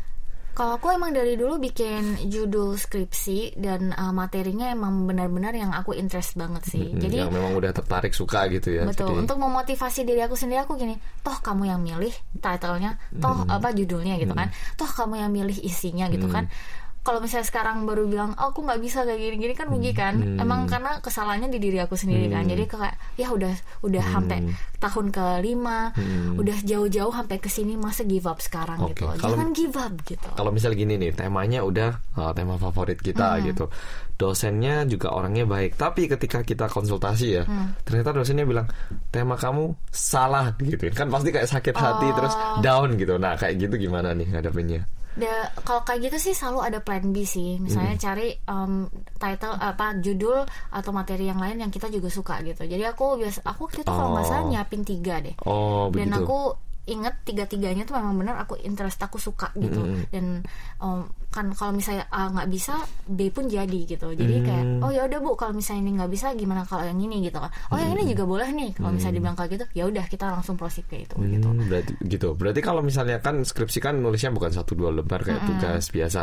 Kalau 0.50 0.76
aku 0.76 0.92
emang 0.92 1.16
dari 1.16 1.40
dulu 1.40 1.56
bikin 1.56 2.28
judul 2.28 2.76
skripsi 2.76 3.56
dan 3.56 3.96
uh, 3.96 4.12
materinya 4.12 4.68
emang 4.68 5.08
benar-benar 5.08 5.56
yang 5.56 5.72
aku 5.72 5.96
interest 5.96 6.36
banget 6.36 6.68
sih. 6.68 6.84
Hmm, 6.84 7.00
Jadi 7.00 7.16
yang 7.16 7.32
memang 7.32 7.56
udah 7.56 7.72
tertarik 7.72 8.12
suka 8.12 8.44
gitu 8.52 8.76
ya. 8.76 8.84
betul 8.84 9.08
Jadi- 9.08 9.24
untuk 9.24 9.38
memotivasi 9.40 10.04
diri 10.04 10.20
aku 10.20 10.36
sendiri 10.36 10.60
aku 10.60 10.76
gini, 10.76 11.00
toh 11.24 11.40
kamu 11.40 11.64
yang 11.66 11.80
milih 11.80 12.12
title-nya, 12.36 13.00
toh 13.16 13.40
Hmm. 13.40 13.56
apa 13.56 13.72
judulnya 13.72 14.20
gitu 14.20 14.36
kan, 14.36 14.52
toh 14.76 14.90
kamu 14.90 15.16
yang 15.18 15.32
milih 15.32 15.58
isinya 15.64 16.12
gitu 16.12 16.28
kan. 16.28 16.52
Kalau 17.00 17.20
misalnya 17.20 17.48
sekarang 17.48 17.88
baru 17.88 18.06
bilang, 18.06 18.36
oh, 18.36 18.52
aku 18.52 18.60
nggak 18.62 18.80
bisa 18.80 19.02
kayak 19.02 19.18
gini-gini 19.18 19.54
kan 19.54 19.68
rugi 19.68 19.92
kan? 19.92 20.14
Hmm. 20.16 20.36
Emang 20.38 20.66
karena 20.66 21.00
kesalahannya 21.00 21.48
di 21.48 21.58
diri 21.58 21.80
aku 21.80 21.96
sendiri 21.96 22.28
kan. 22.28 22.44
Jadi 22.44 22.64
kayak 22.66 22.96
ya 23.16 23.28
udah 23.30 23.54
udah 23.82 24.04
Hmm. 24.04 24.14
sampai 24.14 24.38
tahun 24.78 25.06
kelima, 25.10 25.96
udah 26.36 26.58
jauh-jauh 26.62 27.10
sampai 27.10 27.38
ke 27.38 27.48
sini 27.48 27.76
masa 27.76 28.04
give 28.04 28.24
up 28.24 28.40
sekarang 28.40 28.80
Oke, 28.80 28.94
gitu. 28.94 29.08
kalau- 29.16 29.32
Jangan 29.34 29.50
give 29.52 29.76
up 29.76 29.94
gitu. 30.04 30.28
Kalau 30.30 30.52
misal 30.52 30.72
gini 30.72 30.96
nih, 30.96 31.12
temanya 31.12 31.64
udah 31.64 31.90
uh, 32.16 32.32
tema 32.32 32.56
favorit 32.56 33.00
kita 33.00 33.40
gitu. 33.44 33.72
Dosennya 34.16 34.84
juga 34.84 35.16
orangnya 35.16 35.48
baik, 35.48 35.76
tapi 35.76 36.04
ketika 36.06 36.44
kita 36.44 36.68
konsultasi 36.68 37.28
ya, 37.32 37.44
ternyata 37.82 38.12
dosennya 38.12 38.44
bilang 38.44 38.68
tema 39.08 39.34
kamu 39.34 39.72
salah 39.90 40.52
gitu. 40.60 40.92
Kan 40.92 41.08
pasti 41.08 41.32
kayak 41.32 41.48
sakit 41.48 41.72
hati 41.74 42.08
terus 42.12 42.36
down 42.60 43.00
gitu. 43.00 43.16
Nah, 43.16 43.34
kayak 43.34 43.56
gitu 43.58 43.80
gimana 43.80 44.12
nih 44.12 44.28
ngadepinnya? 44.28 44.84
Da- 45.20 45.52
kalau 45.62 45.82
kayak 45.82 46.00
gitu 46.06 46.18
sih 46.22 46.34
selalu 46.34 46.60
ada 46.64 46.80
plan 46.80 47.04
B 47.06 47.22
sih. 47.22 47.58
Misalnya 47.58 47.94
Hmm. 47.94 48.02
cari 48.02 48.28
um, 48.46 48.88
title 49.14 49.54
apa 49.54 49.98
judul 49.98 50.42
atau 50.70 50.92
materi 50.92 51.26
yang 51.26 51.38
lain 51.38 51.60
yang 51.60 51.70
kita 51.70 51.88
juga 51.88 52.08
suka 52.08 52.40
gitu. 52.42 52.64
Jadi 52.64 52.84
aku 52.84 53.16
biasa 53.16 53.44
aku 53.44 53.68
waktu 53.68 53.80
itu 53.80 53.90
kalau 53.90 54.10
nggak 54.14 54.26
salah 54.26 54.44
Oh. 54.44 54.50
nyiapin 54.50 54.82
tiga 54.82 55.20
deh. 55.20 55.36
Oh, 55.44 55.88
Dan 55.90 56.10
begitu. 56.10 56.20
aku 56.22 56.38
inget 56.86 57.16
tiga-tiganya 57.22 57.84
tuh 57.84 57.94
memang 57.94 58.18
benar 58.18 58.36
aku 58.40 58.58
interest 58.58 58.98
aku 58.98 59.18
suka 59.18 59.54
gitu. 59.54 59.78
Dan 60.10 60.42
um, 60.80 61.06
kan 61.30 61.54
kalau 61.54 61.78
misalnya 61.78 62.10
A 62.10 62.26
nggak 62.34 62.50
bisa 62.50 62.74
B 63.06 63.30
pun 63.30 63.46
jadi 63.46 63.80
gitu. 63.86 64.10
Jadi 64.18 64.36
kayak 64.42 64.82
oh 64.82 64.90
ya 64.90 65.06
udah 65.06 65.20
bu 65.22 65.38
kalau 65.38 65.54
misalnya 65.54 65.86
ini 65.86 65.92
nggak 66.02 66.10
bisa 66.10 66.34
gimana 66.34 66.66
kalau 66.66 66.82
yang 66.90 66.98
ini 66.98 67.22
gitu 67.30 67.38
kan. 67.38 67.54
Oh 67.70 67.78
yang 67.78 67.94
ini 67.94 68.10
juga 68.10 68.26
boleh 68.26 68.50
nih. 68.50 68.70
Kalau 68.74 68.90
misalnya 68.90 69.16
dibilang 69.22 69.38
kayak 69.38 69.50
gitu 69.54 69.66
ya 69.78 69.84
udah 69.86 70.06
kita 70.10 70.26
langsung 70.26 70.58
proceed 70.58 70.90
kayak 70.90 71.06
itu 71.06 71.16
gitu. 71.22 71.48
Hmm, 71.54 71.70
berarti 71.70 71.92
gitu. 72.02 72.30
Berarti 72.34 72.60
kalau 72.66 72.82
misalnya 72.82 73.22
kan 73.22 73.46
skripsi 73.46 73.78
kan 73.78 74.02
nulisnya 74.02 74.34
bukan 74.34 74.50
satu 74.50 74.74
dua 74.74 74.90
lembar 74.90 75.22
kayak 75.22 75.46
tugas 75.46 75.86
biasa. 75.94 76.22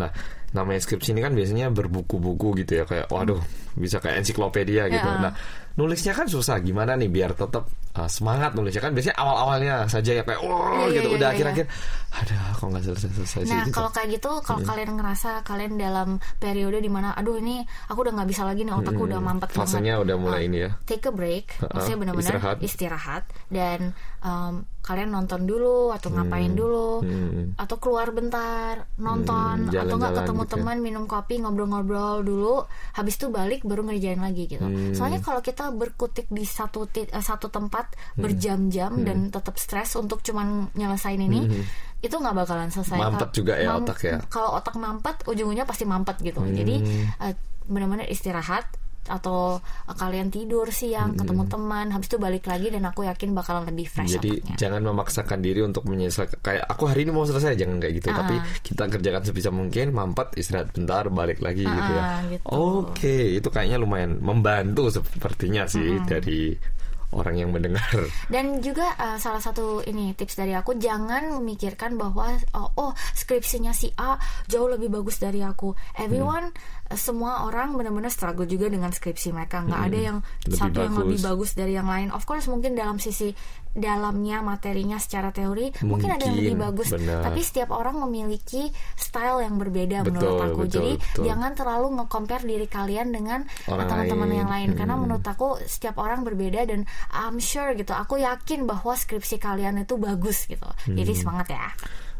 Nah, 0.00 0.10
namanya 0.56 0.80
skripsi 0.80 1.12
ini 1.12 1.20
kan 1.20 1.36
biasanya 1.36 1.68
berbuku-buku 1.68 2.64
gitu 2.64 2.80
ya 2.80 2.84
kayak 2.88 3.12
waduh 3.12 3.40
bisa 3.76 4.00
kayak 4.00 4.24
ensiklopedia 4.24 4.88
gitu. 4.88 5.04
Ya. 5.04 5.28
Nah, 5.28 5.32
nulisnya 5.76 6.16
kan 6.16 6.24
susah. 6.24 6.56
Gimana 6.64 6.96
nih 6.96 7.12
biar 7.12 7.36
tetap 7.36 7.68
uh, 7.94 8.08
semangat 8.10 8.54
nulisnya 8.56 8.82
kan 8.82 8.92
biasanya 8.96 9.16
awal-awalnya 9.18 9.74
saja 9.86 10.10
ya 10.18 10.22
kayak 10.24 10.40
oh 10.40 10.88
iya, 10.88 10.98
gitu. 11.02 11.08
iya, 11.12 11.16
Udah 11.18 11.28
iya. 11.28 11.34
akhir-akhir 11.36 11.66
ada 12.08 12.36
kok 12.56 12.66
nggak 12.72 12.84
selesai-selesai 12.88 13.42
sih 13.44 13.52
Nah 13.52 13.64
gitu. 13.68 13.74
kalau 13.76 13.90
kayak 13.92 14.08
gitu, 14.16 14.30
kalau 14.40 14.60
kalian 14.62 14.94
ngerasa 14.94 15.42
kalian 15.42 15.74
dalam 15.74 16.08
periode 16.34 16.78
di 16.78 16.88
mana, 16.88 17.12
aduh 17.12 17.36
ini 17.36 17.60
aku 17.86 17.98
udah 18.00 18.12
nggak 18.14 18.28
bisa 18.28 18.42
lagi 18.42 18.62
nih 18.62 18.74
otakku 18.74 19.04
udah 19.04 19.18
mampet 19.18 19.50
banget. 19.50 19.62
Fasenya 19.64 19.94
udah 19.98 20.16
mulai 20.16 20.36
Ah, 20.36 20.44
ini 20.44 20.58
ya. 20.60 20.70
Take 20.84 21.06
a 21.06 21.12
break, 21.12 21.46
maksudnya 21.64 21.98
benar-benar 21.98 22.34
istirahat. 22.34 22.56
istirahat. 22.60 23.24
dan 23.48 23.80
um, 24.20 24.54
kalian 24.80 25.08
nonton 25.10 25.44
dulu 25.44 25.90
atau 25.90 26.08
ngapain 26.10 26.48
dulu 26.50 27.00
Hmm. 27.00 27.52
atau 27.54 27.76
keluar 27.76 28.08
bentar 28.08 28.88
nonton 28.96 29.68
Hmm, 29.68 29.72
atau 29.74 29.96
nggak 29.96 30.14
ketemu 30.16 30.36
gitu 30.38 30.48
ya. 30.48 30.52
teman 30.54 30.76
minum 30.78 31.04
kopi 31.04 31.34
ngobrol-ngobrol 31.38 32.22
dulu 32.22 32.64
habis 32.92 33.14
itu 33.14 33.28
balik 33.28 33.62
baru 33.62 33.84
ngerjain 33.84 34.18
lagi 34.18 34.44
gitu 34.46 34.64
Hmm. 34.64 34.92
soalnya 34.92 35.20
kalau 35.20 35.40
kita 35.40 35.68
berkutik 35.70 36.26
di 36.28 36.42
satu 36.42 36.84
tit- 36.86 37.08
eh, 37.08 37.20
satu 37.20 37.48
tempat 37.48 37.92
Hmm. 38.14 38.22
berjam-jam 38.22 38.92
dan 39.02 39.28
tetap 39.28 39.56
stres 39.56 39.92
untuk 39.94 40.20
cuman 40.20 40.46
nyelesain 40.72 41.18
ini 41.18 41.40
itu 42.00 42.14
nggak 42.14 42.34
bakalan 42.36 42.68
selesai 42.68 42.94
Hmm. 42.94 43.04
Mampet 43.10 43.30
juga 43.32 43.54
ya 43.54 43.68
mam- 43.70 43.82
otak 43.82 43.98
ya. 44.00 44.16
kalau 44.26 44.54
otak 44.54 44.74
mampet 44.74 45.16
ujung-ujungnya 45.24 45.64
pasti 45.64 45.82
mampet 45.82 46.16
gitu 46.20 46.40
jadi 46.42 46.74
Hmm. 46.78 47.06
eh, 47.20 47.34
benar-benar 47.64 48.06
istirahat 48.06 48.64
atau 49.04 49.56
eh, 49.58 49.94
kalian 49.94 50.28
tidur 50.28 50.68
siang 50.68 51.16
ketemu 51.16 51.48
teman 51.48 51.88
habis 51.88 52.06
itu 52.06 52.16
balik 52.16 52.44
lagi 52.44 52.68
dan 52.68 52.84
aku 52.84 53.02
yakin 53.02 53.32
bakalan 53.32 53.64
lebih 53.64 53.86
fresh 53.86 54.14
Jadi 54.14 54.36
otaknya. 54.36 54.56
jangan 54.58 54.82
memaksakan 54.84 55.38
diri 55.40 55.60
untuk 55.60 55.82
menyelesaikan 55.84 56.38
kayak 56.38 56.64
aku 56.66 56.82
hari 56.84 57.02
ini 57.02 57.10
mau 57.10 57.24
selesai 57.24 57.56
jangan 57.56 57.78
kayak 57.78 57.94
gitu 57.96 58.08
tapi 58.10 58.36
kita 58.62 58.84
kerjakan 58.86 59.22
sebisa 59.22 59.48
mungkin 59.50 59.86
mampet 59.90 60.28
istirahat 60.34 60.70
bentar 60.70 61.08
balik 61.08 61.40
lagi 61.40 61.64
gitu 61.64 61.72
ya. 61.90 62.02
Ah, 62.04 62.20
gitu. 62.22 62.44
Oke, 62.46 63.16
itu 63.34 63.48
kayaknya 63.48 63.76
lumayan 63.76 64.16
membantu 64.18 64.92
sepertinya 64.92 65.64
sih 65.64 65.98
dari 66.04 66.52
orang 67.08 67.40
yang 67.40 67.50
mendengar. 67.50 67.88
Dan 68.28 68.60
juga 68.60 68.92
uh, 69.00 69.16
salah 69.16 69.40
satu 69.40 69.80
ini 69.80 70.12
tips 70.12 70.36
dari 70.36 70.52
aku 70.52 70.76
jangan 70.76 71.32
memikirkan 71.40 71.96
bahwa 71.96 72.36
oh, 72.52 72.68
oh 72.76 72.92
skripsinya 73.16 73.72
si 73.72 73.88
A 73.96 74.20
jauh 74.44 74.68
lebih 74.68 74.92
bagus 74.92 75.16
dari 75.16 75.40
aku. 75.40 75.72
Everyone 75.96 76.52
uh, 76.92 76.98
semua 77.00 77.48
orang 77.48 77.72
benar-benar 77.72 78.12
struggle 78.12 78.44
juga 78.44 78.68
dengan 78.68 78.92
skripsi 78.92 79.32
mereka. 79.32 79.64
nggak 79.64 79.82
ada 79.88 79.98
yang 79.98 80.18
Lebih 80.44 80.58
satu 80.60 80.78
yang 80.84 80.94
lebih 81.00 81.18
bagus. 81.20 81.28
bagus 81.28 81.50
dari 81.56 81.72
yang 81.74 81.88
lain. 81.88 82.08
Of 82.12 82.28
course 82.28 82.44
mungkin 82.44 82.76
dalam 82.76 83.00
sisi 83.00 83.32
dalamnya 83.78 84.38
materinya 84.38 84.98
secara 84.98 85.30
teori 85.30 85.70
mungkin, 85.82 86.10
ada 86.10 86.22
yang 86.22 86.36
Mungkin, 86.36 86.44
lebih 86.44 86.56
bagus. 86.58 86.88
benar. 86.92 87.22
Tapi 87.24 87.40
setiap 87.40 87.70
orang 87.70 87.96
memiliki 87.98 88.68
style 88.94 89.40
yang 89.40 89.56
berbeda 89.56 90.02
Betul, 90.02 90.12
menurut 90.12 90.38
aku. 90.42 90.60
betul, 90.62 90.72
Jadi 90.74 90.92
betul. 90.98 91.24
jangan 91.24 91.50
terlalu 91.54 91.86
nge-compare 91.96 92.44
diri 92.44 92.66
kalian 92.66 93.08
dengan 93.10 93.40
Orang 93.64 93.86
teman-teman 93.86 94.30
yang 94.30 94.48
lain 94.48 94.70
karena 94.72 94.94
Hmm. 94.94 95.02
menurut 95.04 95.24
aku 95.24 95.48
setiap 95.64 95.96
orang 95.96 96.22
berbeda 96.22 96.60
dan 96.64 96.82
I'm 97.10 97.38
sure 97.38 97.72
gitu 97.72 97.90
aku 97.90 98.18
yakin 98.18 98.64
bahwa 98.64 98.92
skripsi 98.92 99.36
kalian 99.36 99.80
itu 99.80 99.94
bagus 99.94 100.44
gitu 100.44 100.66
jadi 100.84 101.12
Hmm. 101.12 101.20
semangat 101.20 101.48
ya 101.54 101.68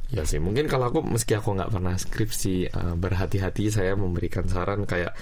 Ya 0.09 0.25
sih, 0.25 0.41
mungkin 0.41 0.65
kalau 0.67 0.89
aku 0.89 1.05
meski 1.05 1.37
aku 1.37 1.53
nggak 1.53 1.69
pernah 1.69 1.93
skripsi 1.93 2.55
eh, 2.67 2.95
berhati-hati 2.97 3.69
saya 3.69 3.93
memberikan 3.93 4.49
saran 4.49 4.89
kayak 4.89 5.13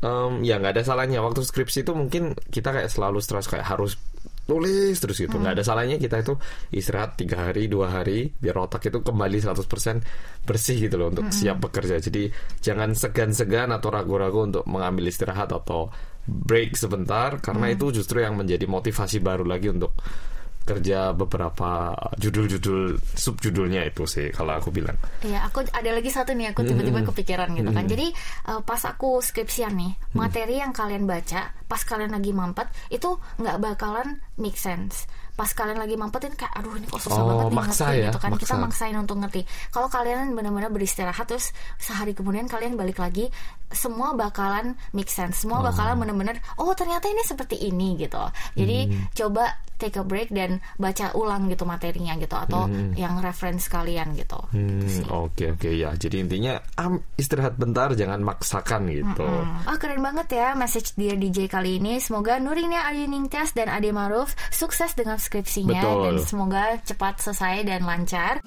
em, 0.00 0.44
ya 0.44 0.56
nggak 0.56 0.76
ada 0.76 0.84
salahnya 0.84 1.20
waktu 1.20 1.40
skripsi 1.40 1.84
itu 1.84 1.92
mungkin 1.92 2.36
kita 2.48 2.68
kayak 2.68 2.88
selalu 2.88 3.20
stres 3.20 3.48
kayak 3.48 3.64
harus 3.64 3.96
tulis 4.50 4.98
terus 4.98 5.16
gitu. 5.22 5.38
Nggak 5.38 5.62
ada 5.62 5.64
salahnya 5.64 5.96
kita 6.02 6.26
itu 6.26 6.34
istirahat 6.74 7.14
tiga 7.14 7.46
hari 7.46 7.70
dua 7.70 7.94
hari 7.94 8.34
biar 8.34 8.66
otak 8.66 8.90
itu 8.90 8.98
kembali 9.06 9.38
100% 9.38 10.42
bersih 10.42 10.76
gitu 10.90 10.98
loh 10.98 11.14
untuk 11.14 11.30
siap 11.30 11.62
bekerja. 11.62 12.02
Jadi 12.02 12.26
jangan 12.58 12.98
segan-segan 12.98 13.70
atau 13.70 13.94
ragu-ragu 13.94 14.50
untuk 14.50 14.64
mengambil 14.66 15.06
istirahat 15.06 15.54
atau 15.54 15.94
break 16.26 16.74
sebentar 16.74 17.38
karena 17.38 17.70
itu 17.70 17.94
justru 17.94 18.26
yang 18.26 18.34
menjadi 18.34 18.66
motivasi 18.66 19.22
baru 19.22 19.46
lagi 19.46 19.70
untuk 19.70 19.94
kerja 20.70 21.10
beberapa 21.10 21.90
judul-judul 22.14 23.02
subjudulnya 23.18 23.82
itu 23.90 24.06
sih 24.06 24.30
kalau 24.30 24.54
aku 24.54 24.70
bilang. 24.70 24.94
Iya, 25.26 25.50
aku 25.50 25.66
ada 25.66 25.90
lagi 25.90 26.10
satu 26.14 26.30
nih 26.32 26.54
aku 26.54 26.62
tiba-tiba 26.62 27.02
kepikiran 27.10 27.50
gitu 27.58 27.70
kan. 27.74 27.84
Jadi 27.90 28.06
eh, 28.46 28.60
pas 28.62 28.82
aku 28.86 29.18
skripsian 29.18 29.74
nih, 29.74 29.92
materi 30.14 30.62
yang 30.62 30.70
kalian 30.70 31.04
baca 31.04 31.50
pas 31.70 31.86
kalian 31.86 32.10
lagi 32.10 32.34
mampet 32.34 32.66
itu 32.90 33.14
nggak 33.38 33.62
bakalan 33.62 34.18
make 34.38 34.58
sense. 34.58 35.06
Pas 35.38 35.46
kalian 35.54 35.78
lagi 35.78 35.94
mampetin 35.94 36.34
kayak 36.34 36.52
aduh 36.52 36.74
ini 36.76 36.84
kok 36.90 37.00
susah 37.00 37.22
Oh, 37.22 37.26
banget 37.30 37.46
nih 37.46 37.56
maksa 37.56 37.84
ngerti 37.86 38.02
ya, 38.02 38.10
gitu 38.10 38.18
kan. 38.18 38.30
Kita 38.34 38.54
maksa. 38.58 38.64
maksain 38.66 38.96
untuk 38.98 39.16
ngerti. 39.22 39.40
Kalau 39.70 39.88
kalian 39.88 40.34
benar-benar 40.34 40.68
beristirahat 40.74 41.24
terus 41.30 41.54
sehari 41.78 42.12
kemudian 42.12 42.50
kalian 42.50 42.74
balik 42.74 42.98
lagi 42.98 43.30
semua 43.70 44.12
bakalan 44.12 44.74
make 44.92 45.08
sense. 45.08 45.42
Semua 45.42 45.62
bakalan 45.62 45.96
benar-benar 45.96 46.36
oh 46.58 46.74
ternyata 46.74 47.06
ini 47.06 47.22
seperti 47.22 47.56
ini 47.66 47.94
gitu. 47.96 48.20
Jadi 48.54 48.78
Hmm. 48.90 49.06
coba 49.14 49.44
take 49.80 49.96
a 49.96 50.04
break 50.04 50.28
dan 50.28 50.60
baca 50.76 51.08
ulang 51.16 51.48
gitu 51.48 51.64
materinya 51.64 52.12
gitu 52.20 52.36
atau 52.36 52.68
yang 52.94 53.16
reference 53.24 53.64
kalian 53.64 54.12
gitu. 54.12 54.36
Hmm, 54.52 54.84
oke 55.08 55.56
oke 55.56 55.70
ya. 55.72 55.96
Jadi 55.96 56.20
intinya 56.20 56.60
am, 56.76 57.00
istirahat 57.16 57.56
bentar, 57.56 57.96
jangan 57.96 58.20
maksakan 58.20 58.92
gitu. 58.92 59.24
Oh 59.64 59.76
keren 59.80 60.04
banget 60.04 60.36
ya 60.36 60.52
message 60.52 60.92
Dear 61.00 61.16
DJ 61.16 61.48
kali 61.48 61.80
ini. 61.80 61.96
Semoga 61.96 62.36
Nurina 62.36 62.92
Ayu 62.92 63.08
Ningtyas 63.08 63.56
dan 63.56 63.72
Ade 63.72 63.88
Maruf 63.88 64.36
sukses 64.52 64.92
dengan 64.92 65.16
skripsinya 65.16 65.80
Betul. 65.80 66.02
dan 66.04 66.14
semoga 66.28 66.62
cepat 66.84 67.14
selesai 67.24 67.64
dan 67.64 67.88
lancar. 67.88 68.44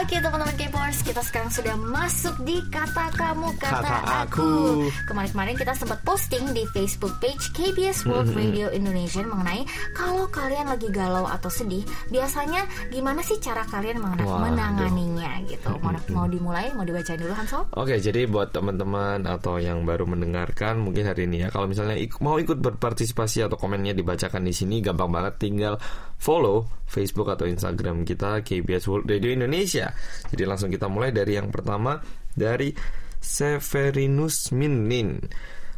Oke 0.00 0.16
teman-teman 0.16 0.56
K-popers, 0.56 1.04
kita 1.04 1.20
sekarang 1.20 1.52
sudah 1.52 1.76
masuk 1.76 2.32
di 2.40 2.56
kata 2.66 3.12
kamu 3.12 3.52
kata, 3.60 3.84
Kata 3.84 3.94
aku. 4.24 4.88
Kemarin-kemarin 5.04 5.52
kita 5.54 5.76
sempat 5.76 6.00
posting 6.00 6.40
di 6.50 6.64
Facebook 6.72 7.20
page 7.20 7.52
KBS 7.52 8.08
World 8.08 8.32
Radio 8.32 8.72
Indonesia 8.72 9.20
mengenai 9.20 9.60
kalau 9.92 10.24
kalian 10.26 10.72
lagi 10.72 10.88
galau 10.88 11.28
atau 11.28 11.52
sedih, 11.52 11.84
biasanya 12.08 12.64
gimana 12.88 13.20
sih 13.20 13.36
cara 13.38 13.60
kalian 13.62 14.00
mengena- 14.00 14.24
Waduh. 14.24 14.40
menanganinya 14.48 15.36
gitu. 15.44 15.68
Mau, 15.76 15.92
mau 16.08 16.24
dimulai, 16.24 16.72
mau 16.72 16.88
dibacain 16.88 17.20
dulu 17.20 17.36
Hansol? 17.36 17.68
Oke, 17.76 18.00
jadi 18.00 18.24
buat 18.24 18.56
teman-teman 18.56 19.28
atau 19.28 19.60
yang 19.60 19.84
baru 19.84 20.08
mendengarkan 20.08 20.80
mungkin 20.80 21.04
hari 21.04 21.28
ini 21.28 21.44
ya, 21.44 21.52
kalau 21.52 21.68
misalnya 21.68 22.00
ik- 22.00 22.16
mau 22.24 22.40
ikut 22.40 22.56
berpartisipasi 22.56 23.44
atau 23.44 23.60
komennya 23.60 23.92
dibacakan 23.92 24.48
di 24.48 24.56
sini, 24.56 24.80
gampang 24.80 25.12
banget 25.12 25.36
tinggal 25.36 25.76
follow 26.16 26.64
Facebook 26.84 27.28
atau 27.28 27.44
Instagram 27.44 28.02
kita 28.02 28.40
KBS 28.42 28.88
World 28.88 29.06
Radio 29.06 29.30
Indonesia. 29.30 29.89
Jadi 30.30 30.42
langsung 30.46 30.70
kita 30.72 30.86
mulai 30.86 31.10
dari 31.14 31.36
yang 31.36 31.48
pertama 31.52 31.98
dari 32.32 32.72
Severinus 33.20 34.50
Minin. 34.56 35.20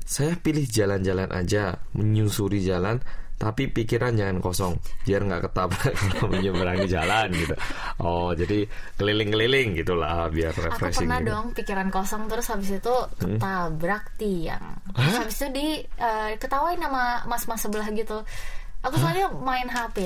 Saya 0.02 0.37
pilih 0.38 0.66
jalan-jalan 0.66 1.31
aja, 1.35 1.78
menyusuri 1.97 2.61
jalan, 2.62 3.00
tapi 3.42 3.66
pikiran 3.75 4.14
jangan 4.14 4.38
kosong, 4.38 4.78
biar 5.02 5.26
nggak 5.26 5.50
ketabrak 5.50 5.95
kalau 6.14 6.31
menyeberangi 6.31 6.87
jalan 6.87 7.26
gitu. 7.35 7.54
Oh, 7.99 8.31
jadi 8.31 8.71
keliling-keliling 8.95 9.83
gitulah, 9.83 10.31
biar 10.31 10.54
Aku 10.54 10.62
refreshing. 10.71 11.11
pernah 11.11 11.19
gitu. 11.19 11.31
dong 11.35 11.47
pikiran 11.50 11.88
kosong 11.90 12.23
terus 12.31 12.47
habis 12.54 12.71
itu 12.78 12.95
ketabrak 13.19 14.14
tiang. 14.14 14.78
Terus 14.95 15.16
habis 15.26 15.37
itu 15.42 15.49
di 15.50 15.69
eh, 15.83 16.38
ketawain 16.38 16.78
sama 16.78 17.26
mas-mas 17.26 17.59
sebelah 17.59 17.88
gitu. 17.90 18.23
Aku 18.83 18.95
soalnya 18.99 19.26
main 19.35 19.66
HP 19.66 19.99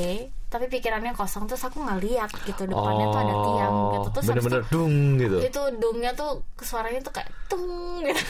tapi 0.47 0.67
pikirannya 0.67 1.11
kosong 1.13 1.45
terus 1.45 1.61
aku 1.61 1.79
nggak 1.79 2.01
lihat 2.01 2.31
gitu 2.41 2.63
depannya 2.65 3.07
tuh 3.07 3.19
ada 3.19 3.35
tiang 3.43 3.75
gitu 3.93 4.09
terus 4.11 4.25
Oh, 4.25 4.31
bener-bener 4.31 4.61
itu, 4.61 4.71
dung 4.71 4.95
gitu, 5.17 5.37
itu 5.43 5.63
dungnya 5.77 6.11
tuh 6.13 6.31
suaranya 6.57 7.01
tuh 7.01 7.13
kayak 7.13 7.29
tung 7.47 7.67
gitu. 8.01 8.17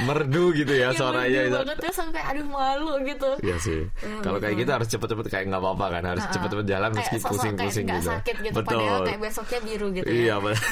merdu 0.00 0.48
gitu 0.54 0.72
ya 0.72 0.88
Yang 0.88 0.96
suaranya. 0.96 1.28
merdu 1.36 1.44
itu. 1.44 1.58
banget 1.60 1.78
ya 1.82 1.92
sampai 1.92 2.20
aduh 2.24 2.46
malu 2.46 2.94
gitu. 3.04 3.30
Iya 3.42 3.56
sih. 3.58 3.80
Kalau 4.22 4.38
kayak 4.38 4.56
gitu 4.56 4.70
harus 4.72 4.88
cepet-cepet 4.88 5.26
kayak 5.28 5.44
nggak 5.46 5.60
apa-apa 5.60 5.86
kan, 5.90 6.02
harus 6.06 6.24
cepet-cepet 6.30 6.66
jalan 6.66 6.90
meski 6.90 7.16
pusing-pusing 7.20 7.84
gitu. 7.84 8.08
sakit 8.08 8.36
gitu 8.40 8.54
Betul. 8.56 8.80
padahal 8.80 9.00
kayak 9.04 9.20
besoknya 9.20 9.58
biru 9.60 9.86
gitu 9.92 10.06
Iya, 10.08 10.24
ya. 10.30 10.36
benar. 10.38 10.56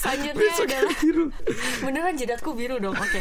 Selanjutnya 0.00 0.40
Besoknya 0.46 0.78
adalah 0.80 0.96
biru. 0.96 1.24
Beneran 1.82 2.14
jidatku 2.14 2.50
biru 2.54 2.76
dong. 2.78 2.94
Oke. 2.94 3.20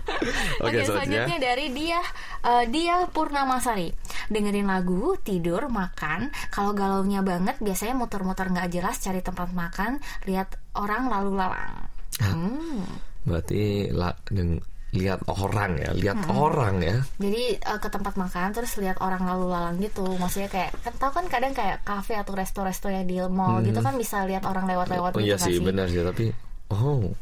Oke, 0.64 0.66
Oke, 0.66 0.78
selanjutnya. 0.82 0.84
selanjutnya 0.88 1.38
dari 1.38 1.66
dia 1.70 2.00
eh, 2.42 2.64
dia 2.66 2.94
Purnamasari. 3.06 3.88
Dengerin 4.28 4.68
lagu, 4.68 5.16
tidur, 5.20 5.66
makan. 5.72 6.32
Kalau 6.52 6.72
galaunya 6.72 7.20
banget 7.24 7.58
biasanya 7.58 7.96
muter-muter 7.96 8.48
nggak 8.48 8.68
jelas 8.72 9.00
cari 9.00 9.20
tempat 9.24 9.50
makan, 9.52 10.00
lihat 10.28 10.56
orang 10.76 11.08
lalu 11.08 11.40
lalang. 11.40 11.88
Hmm. 12.20 12.84
Berarti 13.24 13.92
la, 13.92 14.12
deng, 14.28 14.60
lihat 14.96 15.20
orang 15.28 15.76
ya, 15.76 15.90
lihat 15.92 16.16
orang 16.32 16.80
ya. 16.80 16.96
Jadi 17.20 17.60
eh, 17.60 17.78
ke 17.80 17.88
tempat 17.92 18.16
makan 18.16 18.56
terus 18.56 18.72
lihat 18.80 19.00
orang 19.04 19.20
lalu 19.28 19.52
lalang 19.52 19.76
gitu. 19.84 20.04
Maksudnya 20.16 20.48
kayak 20.48 20.72
kan 20.80 20.94
tau 20.96 21.12
kan 21.12 21.28
kadang 21.28 21.52
kayak 21.52 21.84
kafe 21.84 22.16
atau 22.16 22.32
resto-resto 22.32 22.88
yang 22.88 23.04
di 23.04 23.20
mall 23.28 23.60
gitu 23.60 23.84
kan 23.84 23.94
bisa 24.00 24.24
lihat 24.24 24.48
orang 24.48 24.64
lewat-lewat 24.64 25.12
Hmm. 25.12 25.20
Oh 25.20 25.24
gitu 25.24 25.28
iya 25.28 25.36
sih, 25.36 25.60
benar 25.60 25.86
sih, 25.92 26.00
tapi 26.00 26.32
oh. 26.72 27.12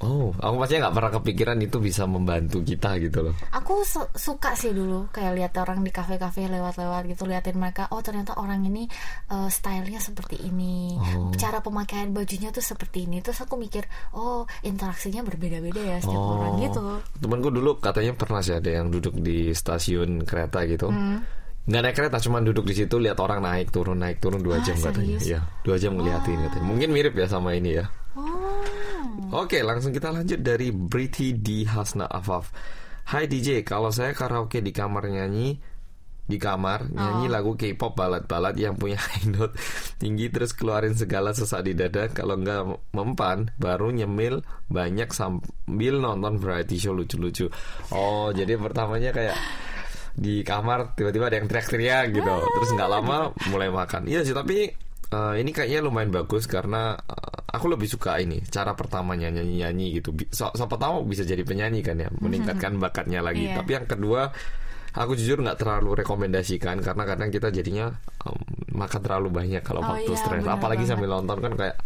Oh, 0.00 0.32
aku 0.34 0.54
pastinya 0.56 0.80
nggak 0.82 0.96
pernah 0.96 1.12
kepikiran 1.14 1.58
itu 1.58 1.76
bisa 1.76 2.04
membantu 2.04 2.60
kita 2.60 2.96
gitu 2.98 3.20
loh. 3.20 3.34
Aku 3.50 3.84
su- 3.84 4.08
suka 4.10 4.52
sih 4.52 4.72
dulu 4.72 5.06
kayak 5.08 5.32
lihat 5.34 5.52
orang 5.56 5.80
di 5.80 5.88
kafe-kafe 5.88 6.46
lewat-lewat 6.46 7.04
gitu 7.06 7.24
liatin 7.24 7.54
mereka 7.54 7.84
oh 7.88 8.00
ternyata 8.00 8.32
orang 8.34 8.60
ini 8.62 8.88
eh, 9.28 9.48
stylenya 9.48 9.98
seperti 9.98 10.40
ini 10.40 10.96
Oh. 10.96 11.28
cara 11.32 11.60
pemakaian 11.60 12.08
bajunya 12.10 12.48
tuh 12.48 12.62
seperti 12.62 13.04
ini 13.04 13.20
terus 13.20 13.38
aku 13.38 13.54
mikir 13.54 13.84
oh 14.10 14.44
interaksinya 14.60 15.20
berbeda-beda 15.20 15.78
ya 15.78 15.96
setiap 15.98 16.16
Oh. 16.18 16.32
orang 16.38 16.52
gitu 16.58 16.84
Temanku 17.16 17.48
dulu 17.48 17.76
katanya 17.76 18.12
pernah 18.14 18.40
sih 18.40 18.52
ada 18.52 18.70
yang 18.72 18.88
duduk 18.88 19.12
di 19.14 19.52
stasiun 19.52 20.24
kereta 20.24 20.64
gitu. 20.64 20.88
Hmm. 20.88 21.20
Nggak 21.60 21.82
naik 21.82 21.94
kereta, 21.94 22.16
cuma 22.18 22.40
duduk 22.40 22.64
di 22.64 22.74
situ 22.74 22.96
lihat 22.96 23.20
orang 23.20 23.44
naik 23.44 23.68
turun 23.68 24.00
naik 24.00 24.16
turun 24.16 24.40
dua 24.40 24.58
Ah, 24.58 24.64
jam 24.64 24.74
katanya. 24.74 25.20
serius? 25.20 25.22
Iya, 25.28 25.40
dua 25.60 25.76
jam 25.76 25.92
ngeliatin 25.92 26.40
katanya. 26.40 26.64
Mungkin 26.64 26.88
mirip 26.88 27.12
ya 27.12 27.28
sama 27.28 27.52
ini 27.52 27.76
ya. 27.76 27.84
Oh 29.30 29.46
Oke, 29.46 29.62
langsung 29.62 29.94
kita 29.94 30.10
lanjut 30.10 30.42
dari 30.42 30.74
Briti 30.74 31.38
di 31.38 31.62
Hasna 31.62 32.06
Afaf. 32.10 32.50
Hai 33.10 33.26
DJ, 33.26 33.62
kalau 33.66 33.90
saya 33.90 34.14
karaoke 34.14 34.62
di 34.62 34.74
kamar 34.74 35.10
nyanyi 35.10 35.58
di 36.30 36.38
kamar 36.38 36.94
nyanyi 36.94 37.26
lagu 37.26 37.58
K-pop 37.58 37.98
balad-balad 37.98 38.54
yang 38.54 38.78
punya 38.78 38.94
high 39.10 39.26
note 39.26 39.58
tinggi 39.98 40.30
terus 40.30 40.54
keluarin 40.54 40.94
segala 40.94 41.34
sesak 41.34 41.66
di 41.66 41.74
dada 41.74 42.06
kalau 42.06 42.38
nggak 42.38 42.94
mempan 42.94 43.50
baru 43.58 43.90
nyemil 43.90 44.46
banyak 44.70 45.10
sambil 45.10 45.98
nonton 45.98 46.38
variety 46.38 46.78
show 46.78 46.94
lucu-lucu. 46.94 47.50
Oh, 47.90 48.30
jadi 48.30 48.54
pertamanya 48.54 49.10
kayak 49.10 49.34
di 50.14 50.42
kamar 50.46 50.94
tiba-tiba 50.94 51.26
ada 51.30 51.42
yang 51.42 51.50
teriak-teriak 51.50 52.04
gitu. 52.14 52.30
Terus 52.30 52.70
nggak 52.78 52.90
lama 52.90 53.34
mulai 53.50 53.70
makan. 53.70 54.06
Iya 54.06 54.22
sih, 54.22 54.34
tapi 54.34 54.70
eh, 55.10 55.34
ini 55.42 55.50
kayaknya 55.50 55.80
lumayan 55.84 56.10
bagus 56.14 56.46
karena 56.46 56.94
eh, 56.96 57.38
aku 57.50 57.66
lebih 57.70 57.86
suka 57.90 58.18
ini 58.22 58.42
cara 58.46 58.72
pertamanya 58.74 59.28
nyanyi-nyanyi 59.30 60.00
gitu. 60.02 60.14
So, 60.30 60.50
siapa 60.54 60.78
tahu 60.78 61.06
bisa 61.06 61.26
jadi 61.26 61.42
penyanyi 61.42 61.82
kan 61.82 61.98
ya, 61.98 62.08
meningkatkan 62.18 62.78
bakatnya 62.78 63.20
lagi. 63.20 63.50
Iya. 63.50 63.60
Tapi 63.60 63.70
yang 63.74 63.86
kedua 63.86 64.30
Aku 64.90 65.14
jujur 65.14 65.38
nggak 65.38 65.62
terlalu 65.62 66.02
rekomendasikan 66.02 66.82
karena 66.82 67.02
kadang 67.06 67.30
kita 67.30 67.54
jadinya 67.54 67.94
em, 68.26 68.42
makan 68.74 69.00
terlalu 69.06 69.30
banyak 69.30 69.62
kalau 69.62 69.86
Oh 69.86 69.94
waktu 69.94 70.10
iya, 70.10 70.18
stres. 70.18 70.42
Apalagi 70.42 70.82
banget. 70.82 70.90
sambil 70.90 71.08
nonton 71.14 71.38
kan 71.38 71.52
kayak 71.54 71.76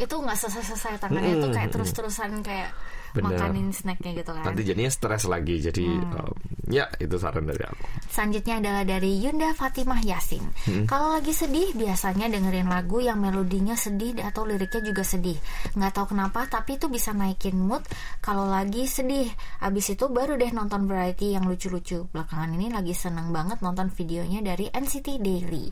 itu 0.00 0.14
nggak 0.16 0.36
selesai-selesai 0.40 0.98
tangannya 1.04 1.36
itu 1.36 1.48
kayak 1.52 1.68
terus-terusan 1.68 2.40
kayak 2.40 2.72
Bener. 3.18 3.38
makanin 3.38 3.66
snacknya 3.72 4.10
gitu 4.16 4.30
kan 4.32 4.44
nanti 4.44 4.62
jadinya 4.62 4.92
stres 4.92 5.24
lagi. 5.28 5.56
Jadi 5.58 5.84
em, 5.86 6.32
ya 6.66 6.86
itu 6.98 7.16
saran 7.16 7.46
dari 7.46 7.62
aku. 7.62 7.84
Selanjutnya 8.10 8.54
adalah 8.62 8.82
dari 8.82 9.10
Yunda 9.20 9.50
Fatimah 9.52 10.00
Yasin. 10.00 10.44
Kalau 10.88 11.14
lagi 11.14 11.32
sedih, 11.36 11.76
biasanya 11.76 12.32
dengerin 12.32 12.68
lagu 12.68 12.98
yang 13.02 13.20
melodinya 13.20 13.76
sedih 13.76 14.16
atau 14.24 14.48
liriknya 14.48 14.82
juga 14.92 15.02
sedih. 15.04 15.36
Nggak 15.76 15.92
tahu 15.92 16.06
kenapa, 16.16 16.48
tapi 16.48 16.80
itu 16.80 16.88
bisa 16.88 17.12
naikin 17.12 17.60
mood 17.60 17.84
kalau 18.24 18.48
lagi 18.48 18.88
sedih. 18.88 19.28
Abis 19.60 19.94
itu 19.94 20.08
baru 20.08 20.40
deh 20.40 20.50
nonton 20.50 20.88
variety 20.88 21.36
yang 21.36 21.44
lucu-lucu. 21.44 22.08
Belakangan 22.10 22.50
ini 22.56 22.72
lagi 22.72 22.96
seneng 22.96 23.30
banget 23.30 23.60
nonton 23.60 23.92
videonya 23.92 24.40
dari 24.42 24.70
NCT 24.72 25.20
Daily. 25.20 25.68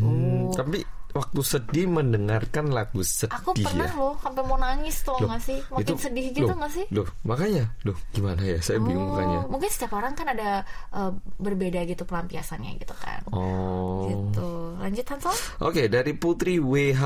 Oh. 0.00 0.48
Tapi 0.54 1.01
waktu 1.12 1.40
sedih 1.40 1.86
mendengarkan 1.86 2.68
lagu 2.68 3.00
sedih 3.00 3.36
Aku 3.36 3.52
pernah 3.54 3.84
ya. 3.84 3.96
loh 3.96 4.14
sampai 4.18 4.42
mau 4.42 4.56
nangis 4.56 4.96
tuh 5.00 5.16
nggak 5.16 5.40
sih? 5.40 5.58
Makin 5.68 5.84
itu- 5.86 6.00
sedih 6.00 6.26
gitu 6.32 6.48
nggak 6.48 6.72
sih? 6.72 6.84
Loh, 6.88 7.08
makanya, 7.22 7.64
loh 7.84 7.96
gimana 8.10 8.40
ya? 8.40 8.58
Saya 8.58 8.80
bingung 8.80 9.06
Oh, 9.06 9.14
makanya. 9.14 9.38
mungkin 9.46 9.68
setiap 9.68 9.92
orang 9.92 10.12
kan 10.12 10.26
ada 10.26 10.64
eh, 10.90 11.10
berbeda 11.38 11.84
gitu 11.84 12.02
pelampiasannya 12.02 12.76
gitu 12.76 12.94
kan. 12.96 13.20
Oh. 13.28 14.08
Gitu. 14.08 14.48
Lanjut 14.76 15.04
Hansel? 15.06 15.34
Oke, 15.60 15.86
dari 15.86 16.12
Putri 16.12 16.56
WH. 16.56 17.02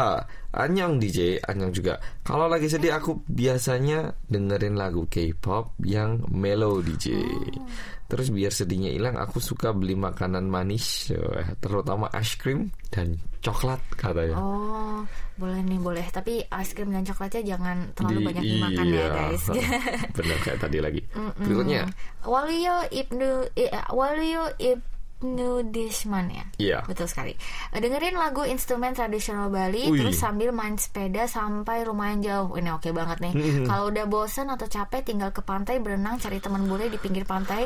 Anyong 0.56 0.96
DJ, 0.96 1.36
Anyong 1.44 1.72
juga. 1.76 2.00
Kalau 2.24 2.48
lagi 2.48 2.66
sedih 2.72 2.96
aku 2.96 3.20
biasanya 3.28 4.16
dengerin 4.24 4.74
lagu 4.74 5.04
K-pop 5.04 5.76
yang 5.84 6.24
mellow 6.32 6.80
DJ. 6.80 7.20
Terus 8.06 8.30
biar 8.32 8.54
sedihnya 8.54 8.94
hilang, 8.94 9.20
aku 9.20 9.42
suka 9.42 9.74
beli 9.76 9.98
makanan 9.98 10.46
manis, 10.48 11.12
eh, 11.12 11.58
terutama 11.60 12.06
es 12.14 12.38
krim 12.40 12.70
dan 12.88 13.18
coklat 13.42 13.82
katanya. 13.98 14.38
Oh, 14.38 15.02
boleh 15.36 15.60
nih 15.60 15.76
boleh. 15.76 16.06
Tapi 16.08 16.40
es 16.46 16.70
krim 16.72 16.88
dan 16.94 17.04
coklatnya 17.04 17.42
jangan 17.56 17.92
terlalu 17.98 18.18
Di- 18.22 18.26
banyak 18.32 18.42
dimakan 18.46 18.86
ya 18.86 18.94
iya, 18.96 19.06
guys. 19.12 19.44
Benar 20.16 20.38
kayak 20.40 20.58
tadi 20.62 20.78
lagi. 20.80 21.00
Berikutnya, 21.42 21.90
Waluyo 22.24 22.76
Ibnu 22.88 23.30
eh, 23.58 23.70
Waluyo 23.92 24.54
Ibnu 24.56 24.95
Dishman 25.16 26.28
ya. 26.28 26.44
Iya. 26.60 26.78
Betul 26.84 27.08
sekali. 27.08 27.32
Eh, 27.72 27.80
Dengerin 27.80 28.20
lagu 28.20 28.44
instrumen 28.44 28.92
tradisional 28.92 29.48
Bali 29.48 29.88
Wih. 29.88 29.96
terus 30.04 30.20
sambil 30.20 30.52
main 30.52 30.76
sepeda 30.76 31.24
sampai 31.24 31.88
lumayan 31.88 32.20
jauh. 32.20 32.52
Ini 32.52 32.76
oke 32.76 32.92
banget 32.92 33.24
nih. 33.24 33.32
Kalau 33.64 33.88
udah 33.88 34.04
bosan 34.04 34.52
atau 34.52 34.68
capek 34.68 35.08
tinggal 35.08 35.32
ke 35.32 35.40
pantai 35.40 35.80
berenang 35.80 36.20
cari 36.20 36.36
teman 36.36 36.68
bule 36.68 36.92
di 36.92 37.00
pinggir 37.00 37.24
pantai. 37.24 37.64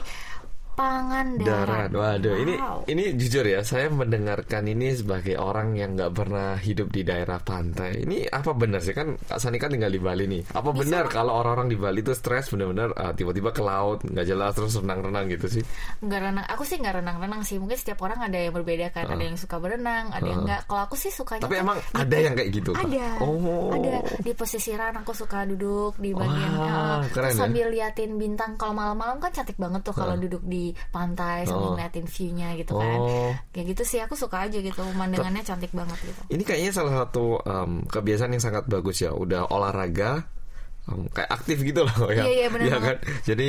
Lapangan 0.80 1.26
darat. 1.36 1.68
darat. 1.68 1.90
Waduh, 1.92 2.34
ini 2.38 2.54
Wow. 2.56 2.78
ini 2.86 3.02
jujur 3.14 3.44
ya, 3.44 3.60
saya 3.62 3.86
mendengarkan 3.88 4.64
ini 4.66 4.92
sebagai 4.92 5.36
orang 5.36 5.76
yang 5.76 5.92
nggak 5.92 6.12
pernah 6.12 6.56
hidup 6.56 6.88
di 6.88 7.02
daerah 7.02 7.36
pantai. 7.38 8.00
Ini 8.00 8.26
apa 8.26 8.50
benar 8.52 8.80
sih 8.80 8.92
kan 8.92 9.12
Kak 9.18 9.36
Sani 9.36 9.56
kan 9.56 9.68
tinggal 9.68 9.88
di 9.88 10.00
Bali 10.00 10.24
nih. 10.26 10.42
Apa 10.50 10.72
benar 10.72 11.06
kalau 11.06 11.36
orang-orang 11.36 11.68
di 11.68 11.76
Bali 11.76 12.00
itu 12.00 12.12
stres 12.12 12.48
benar-benar 12.48 12.96
ah, 12.96 13.12
tiba-tiba 13.12 13.50
ke 13.50 13.62
laut 13.62 14.00
nggak 14.02 14.26
jelas 14.26 14.52
terus 14.52 14.74
renang-renang 14.74 15.28
gitu 15.28 15.46
sih? 15.50 15.62
nggak 16.00 16.20
renang 16.22 16.46
aku 16.46 16.62
sih 16.64 16.76
nggak 16.76 16.94
renang-renang 16.96 17.42
sih 17.42 17.56
mungkin 17.56 17.76
setiap 17.76 18.00
orang 18.00 18.18
ada 18.22 18.38
yang 18.38 18.52
berbeda 18.52 18.88
kan 18.90 19.04
ada 19.06 19.20
yang 19.22 19.36
suka 19.36 19.56
berenang 19.58 20.08
ada 20.10 20.24
yang 20.24 20.42
nggak 20.42 20.64
kalau 20.64 20.82
aku 20.82 20.96
sih 20.96 21.10
sukanya 21.10 21.44
Tapi 21.44 21.56
emang 21.58 21.76
di- 21.78 21.92
ada 21.94 22.16
yang 22.16 22.34
kayak 22.34 22.50
gitu? 22.52 22.70
Ada 22.72 23.06
Oh. 23.20 23.68
ada 23.70 23.92
di 24.16 24.32
pesisiran 24.32 24.94
aku 24.96 25.12
suka 25.12 25.44
duduk 25.44 25.96
di 25.96 26.10
bagian 26.12 26.52
Wah, 26.56 27.04
eh, 27.04 27.10
keren 27.10 27.30
ya. 27.30 27.36
sambil 27.36 27.66
liatin 27.68 28.16
bintang 28.16 28.56
kalau 28.56 28.72
malam-malam 28.72 29.18
kan 29.18 29.30
cantik 29.30 29.56
banget 29.56 29.82
tuh 29.82 29.92
kalau 29.92 30.16
duduk 30.16 30.40
di 30.42 30.69
pantai 30.88 31.44
sambil 31.44 31.60
Oh. 31.62 31.72
ngeliatin 31.74 32.04
view-nya 32.04 32.48
gitu 32.54 32.72
kan 32.74 32.96
Oh. 32.96 33.32
kayak 33.50 33.66
gitu 33.70 33.82
sih 33.86 33.98
aku 33.98 34.14
suka 34.14 34.44
aja 34.44 34.56
gitu 34.56 34.80
pemandangannya 34.80 35.40
cantik 35.40 35.70
banget 35.70 35.98
gitu 36.02 36.20
Ini 36.28 36.42
kayaknya 36.42 36.72
salah 36.72 36.94
satu 36.98 37.38
em, 37.40 37.84
kebiasaan 37.84 38.30
yang 38.30 38.42
sangat 38.42 38.64
bagus 38.64 38.98
ya. 38.98 39.10
Udah 39.10 39.46
olahraga 39.46 40.24
em, 40.86 41.06
kayak 41.08 41.30
aktif 41.30 41.60
gitu 41.60 41.82
loh 41.82 42.08
ya. 42.08 42.22
Iya, 42.22 42.32
iya, 42.36 42.48
benar 42.48 42.66
banget. 42.72 42.82
kan? 42.82 42.96
Jadi 43.22 43.48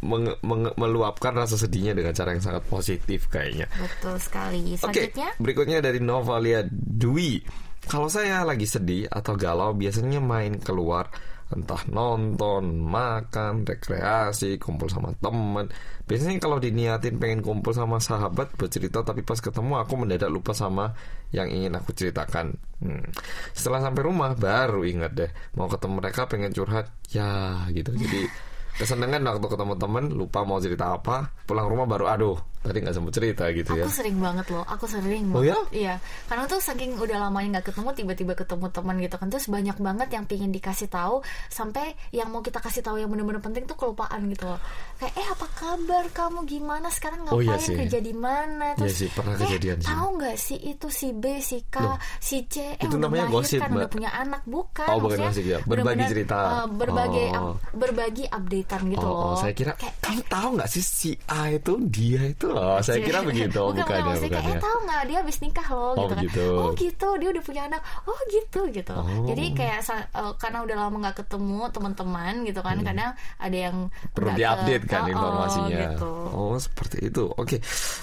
menge- 0.00 0.38
menge- 0.40 0.76
meluapkan 0.76 1.32
rasa 1.32 1.56
sedihnya 1.56 1.92
dengan 1.92 2.12
cara 2.12 2.30
yang 2.30 2.42
sangat 2.42 2.62
positif 2.66 3.26
kayaknya. 3.26 3.66
betul 3.72 4.16
sekali 4.18 4.74
selanjutnya 4.74 5.28
berikutnya 5.36 5.78
dari 5.78 5.98
Novalia 5.98 6.62
Dwi. 6.68 7.42
Kalau 7.82 8.06
saya 8.06 8.42
lagi 8.42 8.62
sedih 8.62 9.10
atau 9.10 9.34
galau, 9.34 9.74
biasanya 9.74 10.22
main 10.22 10.54
keluar, 10.56 11.10
entah 11.52 11.84
nonton, 11.92 12.82
makan, 12.82 13.68
rekreasi, 13.68 14.56
kumpul 14.56 14.88
sama 14.88 15.12
teman. 15.20 15.68
Biasanya 16.08 16.40
kalau 16.40 16.58
diniatin 16.58 17.20
pengen 17.20 17.44
kumpul 17.44 17.76
sama 17.76 18.00
sahabat, 18.00 18.56
bercerita, 18.56 19.04
tapi 19.04 19.22
pas 19.22 19.38
ketemu 19.38 19.78
aku 19.78 19.94
mendadak 19.94 20.32
lupa 20.32 20.56
sama 20.56 20.96
yang 21.30 21.48
ingin 21.48 21.76
aku 21.76 21.92
ceritakan. 21.92 22.56
Hmm. 22.80 23.04
Setelah 23.52 23.84
sampai 23.84 24.02
rumah, 24.02 24.34
baru 24.34 24.82
ingat 24.84 25.12
deh, 25.14 25.30
mau 25.56 25.68
ketemu 25.68 26.00
mereka 26.00 26.26
pengen 26.28 26.52
curhat, 26.52 26.90
ya 27.12 27.62
gitu. 27.70 27.94
Jadi 27.94 28.28
kesenangan 28.80 29.22
waktu 29.22 29.46
ketemu 29.46 29.74
teman, 29.78 30.04
lupa 30.12 30.42
mau 30.42 30.58
cerita 30.58 30.96
apa, 30.96 31.30
pulang 31.44 31.68
rumah 31.68 31.86
baru 31.86 32.08
aduh, 32.08 32.38
tadi 32.62 32.78
nggak 32.78 32.94
sempat 32.94 33.12
cerita 33.12 33.44
gitu 33.50 33.70
ya. 33.74 33.84
Aku 33.84 33.92
sering 33.92 34.16
banget 34.16 34.46
loh, 34.48 34.64
aku 34.64 34.84
sering 34.86 35.28
Oh 35.28 35.38
banget. 35.38 35.50
ya? 35.50 35.58
Iya, 35.70 35.94
karena 36.26 36.44
tuh 36.46 36.58
saking 36.58 36.94
udah 36.94 37.18
lamanya 37.20 37.58
nggak 37.58 37.66
ketemu, 37.68 37.88
tiba-tiba 37.92 38.32
ketemu 38.34 38.66
teman 38.68 38.96
gitu 38.96 39.16
kan, 39.16 39.26
terus 39.26 39.46
banyak 39.46 39.76
banget 39.76 40.08
yang 40.10 40.24
pingin 40.24 40.48
dikasih 40.48 40.86
tahu, 40.86 41.20
sampai 41.48 41.82
yang 42.10 42.28
mau 42.28 42.38
kita 42.38 42.58
kasih 42.58 42.80
tahu 42.80 42.96
yang 42.96 43.06
bener-bener 43.06 43.38
penting 43.38 43.64
tuh 43.64 43.74
kelupaan 43.74 44.22
gitu 44.26 44.46
loh. 44.46 44.62
Kayak 44.96 45.14
eh 45.14 45.26
apa 45.28 45.46
kabar 45.52 46.04
kamu 46.08 46.38
gimana 46.44 46.86
sekarang 46.88 47.20
Oh, 47.24 47.38
ngapain 47.38 47.50
iya 47.50 47.56
sih. 47.58 47.74
kerja 47.76 47.98
di 47.98 48.14
mana? 48.14 48.66
Iya 48.74 48.88
sih, 48.88 49.08
pernah 49.08 49.34
eh, 49.34 49.40
kejadian 49.40 49.76
sih. 49.78 49.88
Tahu 49.90 50.08
nggak 50.14 50.36
sih 50.36 50.58
itu 50.60 50.86
si 50.88 51.08
B, 51.10 51.24
si 51.38 51.58
K, 51.66 51.76
Loh, 51.78 51.98
si 52.18 52.46
C, 52.46 52.54
eh 52.72 52.78
itu 52.78 52.94
udah 52.94 53.00
namanya 53.00 53.26
gosip, 53.26 53.58
melahirkan, 53.58 53.76
udah 53.76 53.90
punya 53.90 54.10
anak, 54.12 54.42
bukan? 54.44 54.88
Oh, 54.88 54.98
bukan 55.00 55.18
gosip 55.20 55.42
ya. 55.42 55.58
Berbagi 55.62 56.04
cerita. 56.06 56.38
eh, 56.62 56.66
berbagi 56.70 57.24
Oh. 57.32 57.54
up- 57.54 57.60
berbagi 57.72 58.24
updatean 58.28 58.82
gitu 58.88 59.02
oh, 59.02 59.10
loh. 59.10 59.26
oh, 59.32 59.36
saya 59.36 59.50
kira 59.50 59.72
Kayak, 59.74 59.94
kamu 59.98 60.20
tahu 60.28 60.48
nggak 60.54 60.68
sih 60.68 60.84
si 60.84 61.10
A 61.26 61.48
itu 61.48 61.72
dia 61.88 62.22
itu 62.24 62.51
loh. 62.52 62.76
Saya 62.84 62.98
kira 63.00 63.20
begitu, 63.20 63.56
bukan, 63.56 63.72
bukan, 63.74 63.82
bukan, 63.82 63.96
ya, 63.96 64.04
maksudnya 64.04 64.28
bukan 64.28 64.38
kayak, 64.38 64.46
ya. 64.46 64.52
eh 64.52 64.62
tahu 64.62 64.76
nggak 64.82 65.02
dia 65.02 65.18
habis 65.18 65.38
nikah 65.38 65.66
loh 65.66 65.80
Oh, 65.82 65.92
gitu 65.92 66.02
kan 66.04 66.18
begitu. 66.18 66.46
oh 66.52 66.70
gitu 66.74 67.08
dia 67.16 67.28
udah 67.30 67.42
punya 67.42 67.62
anak 67.66 67.80
oh 68.04 68.20
gitu 68.28 68.60
gitu 68.70 68.94
Oh. 68.94 69.24
jadi 69.24 69.44
kayak 69.52 69.78
eh, 69.88 70.32
karena 70.36 70.58
udah 70.60 70.76
lama 70.78 70.96
nggak 71.00 71.16
ketemu 71.18 71.60
teman-teman 71.68 72.34
gitu 72.42 72.60
kan 72.60 72.76
kadang 72.78 73.10
ada 73.36 73.56
yang 73.58 73.76
Hmm. 73.82 74.10
Perlu 74.12 74.30
diupdate 74.32 74.84
kan 74.84 75.00
Oh, 75.00 75.04
oh, 75.04 75.10
informasinya. 75.10 75.78
gitu. 75.88 76.12
Oh, 76.30 76.54
seperti 76.56 76.96
itu. 77.04 77.24
Oke. 77.30 77.58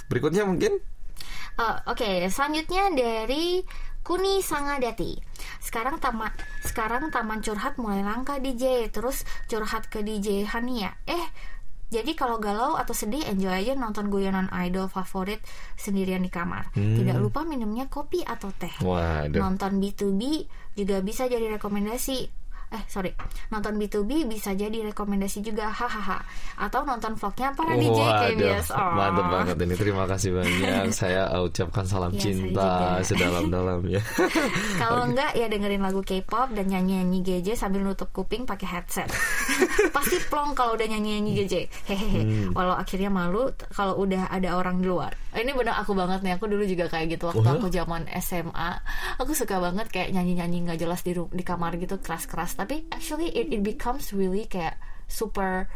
Berikutnya 0.05 0.43
mungkin 0.43 0.77
Eh, 1.55 1.75
Oke, 1.85 2.07
selanjutnya 2.25 2.87
dari 2.89 3.59
Kuni 3.99 4.39
Sangadati. 4.39 5.19
Sekarang 5.59 5.99
taman 5.99 6.31
sekarang 6.61 7.09
taman 7.09 7.39
curhat 7.39 7.75
mulai 7.75 7.99
langka 7.99 8.37
DJ, 8.37 8.87
terus 8.87 9.21
curhat 9.45 9.85
ke 9.85 9.99
DJ 9.99 10.47
Hania. 10.47 10.95
Eh, 11.03 11.25
jadi 11.89 12.13
kalau 12.13 12.37
galau 12.37 12.77
atau 12.77 12.93
sedih 12.93 13.25
enjoy 13.25 13.49
aja 13.49 13.73
nonton 13.73 14.13
guyonan 14.13 14.45
idol 14.53 14.85
favorit 14.85 15.41
sendirian 15.73 16.21
di 16.21 16.29
kamar. 16.29 16.69
Tidak 16.77 17.17
lupa 17.17 17.41
minumnya 17.41 17.89
kopi 17.89 18.21
atau 18.21 18.53
teh. 18.53 18.71
waduh. 18.85 19.41
Nonton 19.41 19.81
B2B 19.81 20.21
juga 20.77 21.01
bisa 21.01 21.25
jadi 21.25 21.57
rekomendasi. 21.57 22.38
Eh 22.69 22.83
sorry, 22.85 23.09
nonton 23.49 23.75
B2B 23.75 24.29
bisa 24.29 24.53
jadi 24.53 24.85
rekomendasi 24.93 25.41
juga, 25.41 25.73
hahaha. 25.73 26.21
Atau 26.61 26.85
nonton 26.85 27.17
vlognya 27.17 27.49
para 27.51 27.73
DJ 27.73 27.97
kayak 27.97 28.21
Waduh, 28.29 28.45
biasa. 28.45 28.73
Oh. 28.77 28.93
mantep 28.93 29.25
banget 29.25 29.55
ini. 29.59 29.73
Terima 29.73 30.03
kasih 30.05 30.29
banyak. 30.37 30.85
saya 31.01 31.23
ucapkan 31.41 31.81
salam 31.83 32.13
Iya, 32.13 32.21
saya 32.21 32.29
cinta 32.29 32.69
sedalam-dalamnya. 33.01 34.01
Kalau 34.81 35.01
enggak 35.03 35.33
ya 35.33 35.49
dengerin 35.49 35.81
lagu 35.81 36.05
K-pop 36.05 36.53
dan 36.53 36.69
nyanyi-nyanyi 36.69 37.19
GJ 37.41 37.57
sambil 37.57 37.81
nutup 37.81 38.13
kuping 38.13 38.45
pakai 38.45 38.67
headset. 38.69 39.09
Pasti 39.95 40.21
plong 40.29 40.53
kalau 40.53 40.77
udah 40.77 40.85
nyanyi-nyanyi 40.85 41.31
GJ. 41.41 41.53
Hehehe. 41.89 42.21
Hmm. 42.21 42.49
Walau 42.53 42.77
akhirnya 42.77 43.09
malu 43.09 43.49
kalau 43.73 43.97
udah 43.97 44.29
ada 44.29 44.53
orang 44.53 44.77
di 44.77 44.85
luar. 44.85 45.15
Ini 45.29 45.53
bener 45.53 45.73
aku 45.73 45.93
banget 45.93 46.21
nih. 46.21 46.37
Aku 46.37 46.45
dulu 46.45 46.65
juga 46.65 46.85
kayak 46.85 47.17
gitu 47.17 47.29
waktu 47.29 47.41
Oh, 47.41 47.45
ya? 47.45 47.57
aku 47.57 47.67
zaman 47.69 48.01
SMA. 48.19 48.71
Aku 49.17 49.31
suka 49.33 49.57
banget 49.57 49.89
kayak 49.89 50.13
nyanyi-nyanyi 50.13 50.69
nggak 50.69 50.79
jelas 50.79 51.01
di 51.01 51.13
di 51.15 51.41
kamar 51.41 51.77
gitu 51.77 51.97
keras-keras. 51.97 52.58
Tapi 52.59 52.83
actually 52.91 53.31
it, 53.31 53.47
it 53.55 53.63
becomes 53.63 54.11
really 54.11 54.43
kayak 54.43 54.75
super 55.07 55.71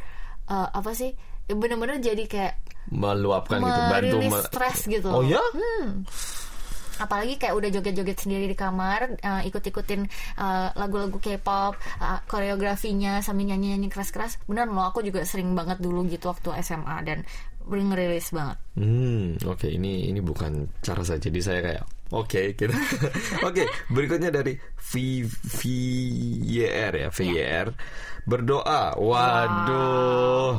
uh, 0.51 0.67
apa 0.75 0.91
sih? 0.91 1.15
Bener-bener 1.47 2.03
jadi 2.03 2.27
kayak 2.27 2.55
Meluapkan 2.91 3.63
gitu, 3.63 3.81
bantu 3.87 4.17
stres 4.43 4.79
gitu. 4.91 5.07
Oh 5.07 5.23
ya? 5.23 5.39
apalagi 7.01 7.41
kayak 7.41 7.57
udah 7.57 7.69
joget-joget 7.73 8.17
sendiri 8.21 8.45
di 8.45 8.57
kamar 8.57 9.17
uh, 9.21 9.41
ikut-ikutin 9.45 10.05
uh, 10.37 10.69
lagu-lagu 10.77 11.17
K-pop 11.17 11.73
uh, 11.77 12.19
koreografinya 12.29 13.23
sambil 13.25 13.49
nyanyi-nyanyi 13.53 13.89
keras-keras 13.89 14.37
bener 14.45 14.69
loh 14.69 14.85
aku 14.85 15.01
juga 15.01 15.25
sering 15.25 15.57
banget 15.57 15.81
dulu 15.81 16.05
gitu 16.05 16.29
waktu 16.29 16.53
SMA 16.61 16.97
dan 17.05 17.25
ngerilis 17.65 18.29
banget 18.29 18.57
Hmm, 18.73 19.37
oke 19.45 19.69
ini 19.69 20.09
ini 20.09 20.17
bukan 20.17 20.65
cara 20.81 21.05
saya. 21.05 21.21
Jadi 21.21 21.37
saya 21.39 21.61
kayak 21.61 21.83
oke 22.09 22.57
gitu. 22.57 22.73
oke, 23.47 23.63
berikutnya 23.93 24.33
dari 24.33 24.57
V 24.75 25.21
VYR 25.29 26.93
ya, 26.97 27.09
VYR. 27.13 27.67
Berdoa. 28.25 28.97
Waduh. 28.97 30.57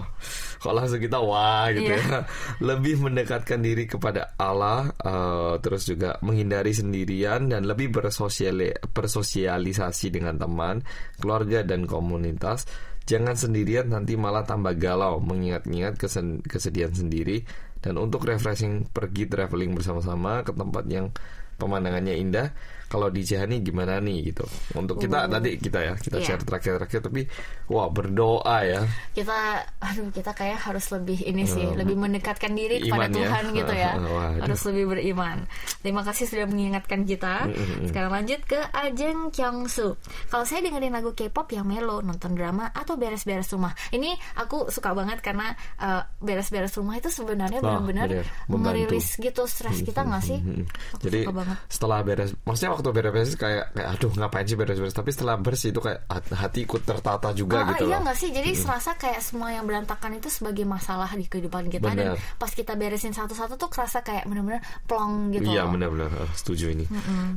Kok 0.63 0.73
langsung 0.73 0.97
kita 0.97 1.19
wah 1.19 1.69
gitu 1.75 1.91
Iya. 1.91 1.99
ya. 1.99 2.19
Lebih 2.71 3.03
mendekatkan 3.03 3.61
diri 3.61 3.85
kepada 3.85 4.33
Allah, 4.39 4.95
eh, 4.95 5.55
terus 5.59 5.85
juga 5.85 6.17
menghindari 6.23 6.71
sendirian 6.71 7.51
dan 7.51 7.67
lebih 7.67 7.91
bersosiali- 7.91 8.79
bersosialisasi 8.95 10.09
dengan 10.09 10.39
teman, 10.39 10.81
keluarga 11.19 11.61
dan 11.61 11.85
komunitas. 11.85 12.65
Jangan 13.05 13.37
sendirian 13.37 13.93
nanti 13.93 14.17
malah 14.17 14.49
tambah 14.49 14.73
galau 14.81 15.21
mengingat-ingat 15.21 16.01
kesen- 16.01 16.41
kesedihan 16.41 16.89
sendiri 16.89 17.45
dan 17.85 18.01
untuk 18.01 18.25
refreshing 18.25 18.89
pergi 18.89 19.29
traveling 19.29 19.77
bersama-sama 19.77 20.41
ke 20.41 20.57
tempat 20.57 20.89
yang 20.89 21.13
pemandangannya 21.61 22.17
indah. 22.17 22.49
Kalau 22.95 23.11
di 23.11 23.27
Jihani 23.27 23.59
gimana 23.59 23.99
nih 23.99 24.31
gitu. 24.31 24.47
Untuk 24.79 25.03
kita 25.03 25.27
nanti 25.27 25.59
kita 25.59 25.83
ya 25.83 25.95
kita 25.99 26.23
Iya. 26.23 26.27
share 26.31 26.43
terakhir-terakhir 26.43 27.01
tapi 27.03 27.27
wah 27.67 27.91
berdoa 27.91 28.59
ya. 28.63 28.87
kita 29.11 29.35
aduh 29.83 30.09
kita 30.11 30.31
kayak 30.31 30.63
harus 30.63 30.87
lebih 30.91 31.19
ini 31.25 31.43
sih 31.43 31.67
lebih 31.67 31.99
mendekatkan 31.99 32.55
diri 32.55 32.79
kepada 32.81 33.07
Iman 33.07 33.11
ya. 33.11 33.19
Tuhan 33.19 33.45
gitu 33.51 33.75
ya 33.75 33.93
Waduh. 33.99 34.43
harus 34.47 34.61
lebih 34.71 34.85
beriman 34.91 35.39
terima 35.81 36.03
kasih 36.03 36.25
sudah 36.25 36.47
mengingatkan 36.47 37.03
kita 37.03 37.49
sekarang 37.85 38.13
lanjut 38.13 38.41
ke 38.45 38.61
Ajeng 38.71 39.31
Kyungsu 39.31 39.97
kalau 40.29 40.45
saya 40.45 40.63
dengerin 40.63 40.93
lagu 40.93 41.11
K-pop 41.13 41.51
yang 41.51 41.65
melo 41.65 41.99
nonton 41.99 42.35
drama 42.35 42.71
atau 42.71 42.95
beres-beres 42.95 43.51
rumah 43.51 43.73
ini 43.91 44.13
aku 44.37 44.69
suka 44.69 44.93
banget 44.93 45.19
karena 45.19 45.51
uh, 45.79 46.05
beres-beres 46.21 46.75
rumah 46.77 46.95
itu 46.95 47.09
sebenarnya 47.09 47.59
Wah, 47.59 47.81
benar-benar 47.81 48.09
merilis 48.51 49.17
gitu 49.17 49.49
stres 49.49 49.81
kita 49.81 50.05
nggak 50.05 50.23
sih 50.23 50.39
Hmm. 50.45 50.67
Aku 50.99 51.09
Jadi 51.09 51.25
setelah 51.71 52.05
beres, 52.05 52.37
maksudnya 52.45 52.77
waktu 52.77 52.84
beres-beres 52.91 53.33
kayak 53.35 53.73
kayak 53.73 53.89
aduh 53.95 54.13
ngapain 54.13 54.43
sih 54.43 54.53
beres-beres. 54.55 54.93
Tapi 54.93 55.09
setelah 55.09 55.39
bersih 55.39 55.71
itu 55.71 55.79
kayak 55.79 56.05
hat- 56.05 56.35
hati 56.35 56.65
ikut 56.65 56.83
tertata 56.83 57.31
juga 57.31 57.63
Ah, 57.63 57.73
gitu 57.73 57.87
iya 57.87 57.97
loh. 57.97 58.05
nggak 58.05 58.17
sih 58.19 58.29
jadi 58.29 58.51
serasa 58.53 58.99
kayak 58.99 59.23
semua 59.23 59.49
yang 59.49 59.65
berantakan 59.65 60.19
itu 60.19 60.27
sebagai 60.27 60.65
masalah 60.65 61.09
di 61.11 61.25
kehidupan 61.25 61.71
kita 61.71 61.89
dan 61.89 62.13
Bener. 62.13 62.19
pas 62.37 62.51
kita 62.51 62.75
beresin 62.75 63.15
satu-satu 63.15 63.55
tuh 63.55 63.71
kerasa 63.71 64.03
kayak 64.03 64.27
bener-bener 64.27 64.59
plong 64.85 65.31
gitu 65.31 65.47
Iya 65.47 65.65
eh, 65.65 66.29
setuju 66.35 66.75
ini. 66.75 66.85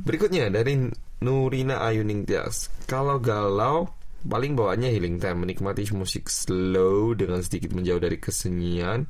Berikutnya 0.01 0.49
dari 0.49 0.89
Nurina 1.19 1.81
Ayuning 1.81 2.23
Tias. 2.23 2.67
Kalau 2.83 3.19
galau 3.19 3.89
paling 4.23 4.53
bawaannya 4.53 4.89
healing 4.89 5.17
time, 5.17 5.45
menikmati 5.45 5.87
musik 5.93 6.27
slow 6.27 7.13
dengan 7.13 7.39
sedikit 7.39 7.71
menjauh 7.71 7.97
dari 7.97 8.17
kesunyian 8.17 9.07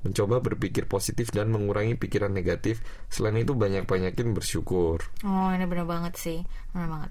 mencoba 0.00 0.40
berpikir 0.40 0.88
positif 0.88 1.28
dan 1.30 1.52
mengurangi 1.52 1.96
pikiran 1.96 2.32
negatif. 2.32 2.80
Selain 3.12 3.36
itu 3.36 3.52
banyak-banyakin 3.52 4.32
bersyukur. 4.32 5.04
Oh 5.24 5.48
ini 5.52 5.64
benar 5.68 5.86
banget 5.88 6.14
sih 6.16 6.38
Benar 6.70 6.88
banget. 6.88 7.10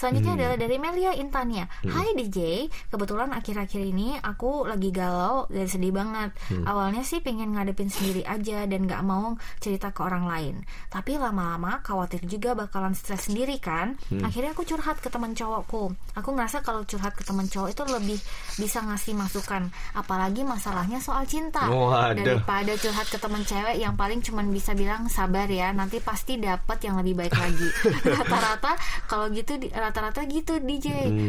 Selanjutnya 0.00 0.32
adalah 0.32 0.56
dari 0.56 0.76
Melia 0.80 1.12
Intania. 1.12 1.68
Hai 1.84 2.16
DJ 2.16 2.68
Kebetulan 2.88 3.36
akhir-akhir 3.36 3.82
ini 3.84 4.16
Aku 4.16 4.64
lagi 4.64 4.88
galau 4.88 5.44
dan 5.52 5.68
sedih 5.68 5.92
banget. 5.92 6.32
Awalnya 6.64 7.04
sih 7.04 7.20
pengen 7.20 7.52
ngadepin 7.52 7.92
sendiri 7.92 8.24
aja 8.24 8.64
Dan 8.64 8.88
gak 8.88 9.04
mau 9.04 9.36
cerita 9.60 9.92
ke 9.92 10.00
orang 10.00 10.24
lain. 10.24 10.54
Tapi 10.88 11.20
lama-lama 11.20 11.84
khawatir 11.84 12.24
juga 12.24 12.56
bakalan 12.56 12.96
stres 12.96 13.28
sendiri 13.28 13.60
kan? 13.60 14.00
Akhirnya 14.24 14.56
aku 14.56 14.64
curhat 14.64 15.04
ke 15.04 15.12
teman 15.12 15.36
cowokku. 15.36 15.92
Aku 16.16 16.28
ngerasa 16.32 16.64
kalau 16.64 16.88
curhat 16.88 17.12
ke 17.12 17.24
teman 17.24 17.44
cowok 17.44 17.68
itu 17.68 17.82
lebih 17.84 18.18
Bisa 18.56 18.80
ngasih 18.80 19.12
masukan. 19.16 19.68
Apalagi 19.92 20.48
masalahnya 20.48 20.96
soal 21.04 21.28
cinta. 21.28 21.68
Waduh. 21.68 22.24
Daripada 22.24 22.72
curhat 22.80 23.08
ke 23.12 23.20
teman 23.20 23.44
cewek 23.44 23.76
Yang 23.76 23.94
paling 24.00 24.20
cuman 24.24 24.46
bisa 24.48 24.72
bilang 24.72 25.12
sabar 25.12 25.44
ya 25.44 25.76
Nanti 25.76 26.00
pasti 26.00 26.40
dapat 26.40 26.80
yang 26.80 26.96
lebih 26.96 27.20
baik 27.20 27.36
lagi. 27.36 27.68
Rata-rata 28.16 28.72
kalau 29.06 29.26
gitu 29.30 29.56
di- 29.56 29.70
rata-rata 29.70 30.22
gitu 30.24 30.58
DJ 30.58 30.86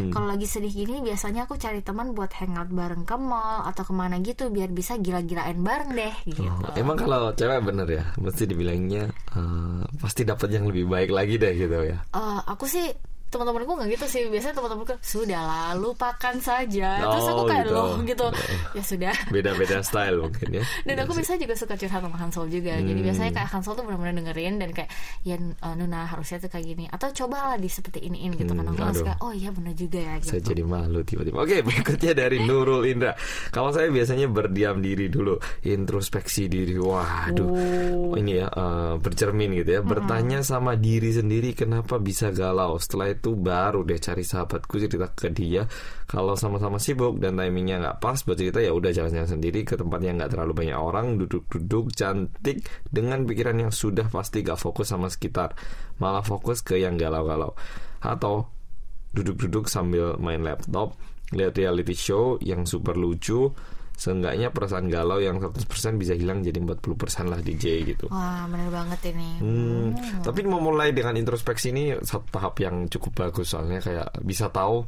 Kalau 0.10 0.28
lagi 0.28 0.46
sedih 0.46 0.72
gini 0.72 1.00
biasanya 1.00 1.46
aku 1.46 1.56
cari 1.56 1.82
teman 1.82 2.12
buat 2.12 2.32
hangout 2.36 2.70
bareng 2.70 3.04
ke 3.04 3.16
mall 3.16 3.64
Atau 3.64 3.84
ke 3.88 3.94
mana 3.94 4.18
gitu 4.20 4.48
Biar 4.48 4.70
bisa 4.70 4.96
gila-gilain 4.96 5.58
bareng 5.58 5.92
deh 5.92 6.16
gitu. 6.26 6.46
Oh, 6.46 6.74
emang 6.76 6.96
kalau 6.96 7.32
cewek 7.32 7.62
bener 7.62 7.88
ya, 7.88 8.04
mesti 8.18 8.44
dibilangnya 8.46 9.10
eh, 9.12 9.82
pasti 9.98 10.22
dapat 10.24 10.50
yang 10.52 10.66
lebih 10.68 10.86
baik 10.88 11.10
lagi 11.10 11.36
deh 11.36 11.54
gitu 11.54 11.78
ya. 11.86 11.98
Eh, 12.12 12.40
aku 12.46 12.66
sih 12.66 12.88
teman-temanku 13.32 13.72
nggak 13.74 13.90
gitu 13.92 14.06
sih 14.08 14.22
biasanya 14.28 14.54
teman-temanku 14.54 14.94
sudah 15.00 15.42
lah 15.42 15.70
lupakan 15.74 16.36
saja 16.38 16.90
terus 17.02 17.26
aku 17.26 17.40
Oh, 17.42 17.48
kayak 17.48 17.64
gitu. 17.64 17.74
loh 17.74 17.90
gitu 18.04 18.26
ya 18.72 18.84
sudah 18.84 19.16
Beda-beda 19.28 19.80
style 19.82 20.20
mungkin 20.20 20.48
ya. 20.52 20.64
dan 20.88 20.96
aku 21.00 21.12
biasanya 21.14 21.40
juga 21.42 21.56
suka 21.56 21.74
curhat 21.74 22.02
sama 22.02 22.18
Hansol 22.18 22.46
juga 22.48 22.76
jadi 22.76 22.92
Hmm. 22.92 23.08
biasanya 23.08 23.32
kayak 23.34 23.50
Hansol 23.50 23.74
tuh 23.74 23.84
benar-benar 23.84 24.14
dengerin 24.14 24.56
dan 24.58 24.70
kayak 24.70 24.90
ya 25.22 25.36
uh, 25.40 25.74
Nuna 25.74 26.06
harusnya 26.06 26.38
tuh 26.38 26.50
kayak 26.50 26.66
gini 26.68 26.86
atau 26.86 27.08
cobalah 27.10 27.56
di 27.56 27.66
seperti 27.66 28.04
iniin 28.04 28.36
gitu 28.36 28.52
kan 28.52 28.62
Hmm, 28.62 28.76
aku 28.76 28.84
aduh. 28.84 29.06
kayak 29.06 29.20
oh 29.20 29.32
iya 29.32 29.50
benar 29.50 29.74
juga 29.74 30.00
ya 30.00 30.14
gitu 30.20 30.30
Saya 30.30 30.42
jadi 30.44 30.64
malu 30.64 31.00
tiba-tiba. 31.02 31.38
Oke, 31.38 31.56
berikutnya 31.62 32.12
dari 32.14 32.38
Nurul 32.42 32.84
Indra. 32.84 33.16
Kalau 33.48 33.72
saya 33.72 33.88
biasanya 33.88 34.28
berdiam 34.28 34.78
diri 34.78 35.08
dulu, 35.08 35.40
introspeksi 35.64 36.46
diri. 36.46 36.76
Waduh, 36.76 37.48
Oh. 37.48 38.14
ini 38.14 38.38
ya 38.38 38.48
eh, 38.48 38.94
bercermin 38.98 39.56
gitu 39.56 39.72
ya. 39.72 39.82
Bertanya 39.82 40.42
sama 40.42 40.76
diri 40.76 41.10
sendiri 41.10 41.54
kenapa 41.54 41.98
bisa 41.98 42.30
galau. 42.30 42.76
Setelah 42.76 43.08
itu 43.22 43.38
baru 43.38 43.86
deh 43.86 44.02
cari 44.02 44.26
sahabatku 44.26 44.82
cerita 44.82 45.14
ke 45.14 45.30
dia. 45.30 45.70
Kalau 46.10 46.34
sama-sama 46.34 46.82
sibuk 46.82 47.22
dan 47.22 47.38
timingnya 47.38 47.78
nggak 47.78 47.98
pas 48.02 48.18
buat 48.26 48.34
cerita 48.34 48.58
ya 48.58 48.74
udah 48.74 48.90
jalan-jalan 48.90 49.30
sendiri 49.30 49.62
ke 49.62 49.78
tempat 49.78 50.02
yang 50.02 50.18
nggak 50.18 50.34
terlalu 50.34 50.66
banyak 50.66 50.78
orang, 50.82 51.22
duduk-duduk 51.22 51.94
cantik 51.94 52.66
dengan 52.90 53.30
pikiran 53.30 53.62
yang 53.62 53.72
sudah 53.72 54.10
pasti 54.10 54.42
gak 54.42 54.58
fokus 54.58 54.90
sama 54.90 55.06
sekitar, 55.08 55.54
malah 56.02 56.26
fokus 56.26 56.66
ke 56.66 56.82
yang 56.82 56.98
galau-galau. 56.98 57.54
Atau 58.02 58.50
duduk-duduk 59.14 59.70
sambil 59.70 60.18
main 60.18 60.42
laptop, 60.42 60.98
lihat 61.32 61.54
reality 61.54 61.94
show 61.94 62.42
yang 62.42 62.66
super 62.66 62.98
lucu, 62.98 63.54
seenggaknya 64.02 64.50
perasaan 64.50 64.90
galau 64.90 65.22
yang 65.22 65.38
100% 65.38 65.62
bisa 66.02 66.18
hilang 66.18 66.42
jadi 66.42 66.58
40% 66.58 67.30
lah 67.30 67.38
DJ 67.38 67.86
gitu. 67.86 68.10
wah 68.10 68.50
benar 68.50 68.74
banget 68.74 69.14
ini 69.14 69.30
Hmm, 69.38 69.94
tapi 70.26 70.42
memulai 70.42 70.90
dengan 70.90 71.14
introspeksi 71.14 71.70
ini 71.70 71.94
satu 72.02 72.26
tahap 72.34 72.58
yang 72.58 72.90
cukup 72.90 73.30
bagus 73.30 73.54
soalnya 73.54 73.78
kayak 73.78 74.10
bisa 74.26 74.50
tahu 74.50 74.82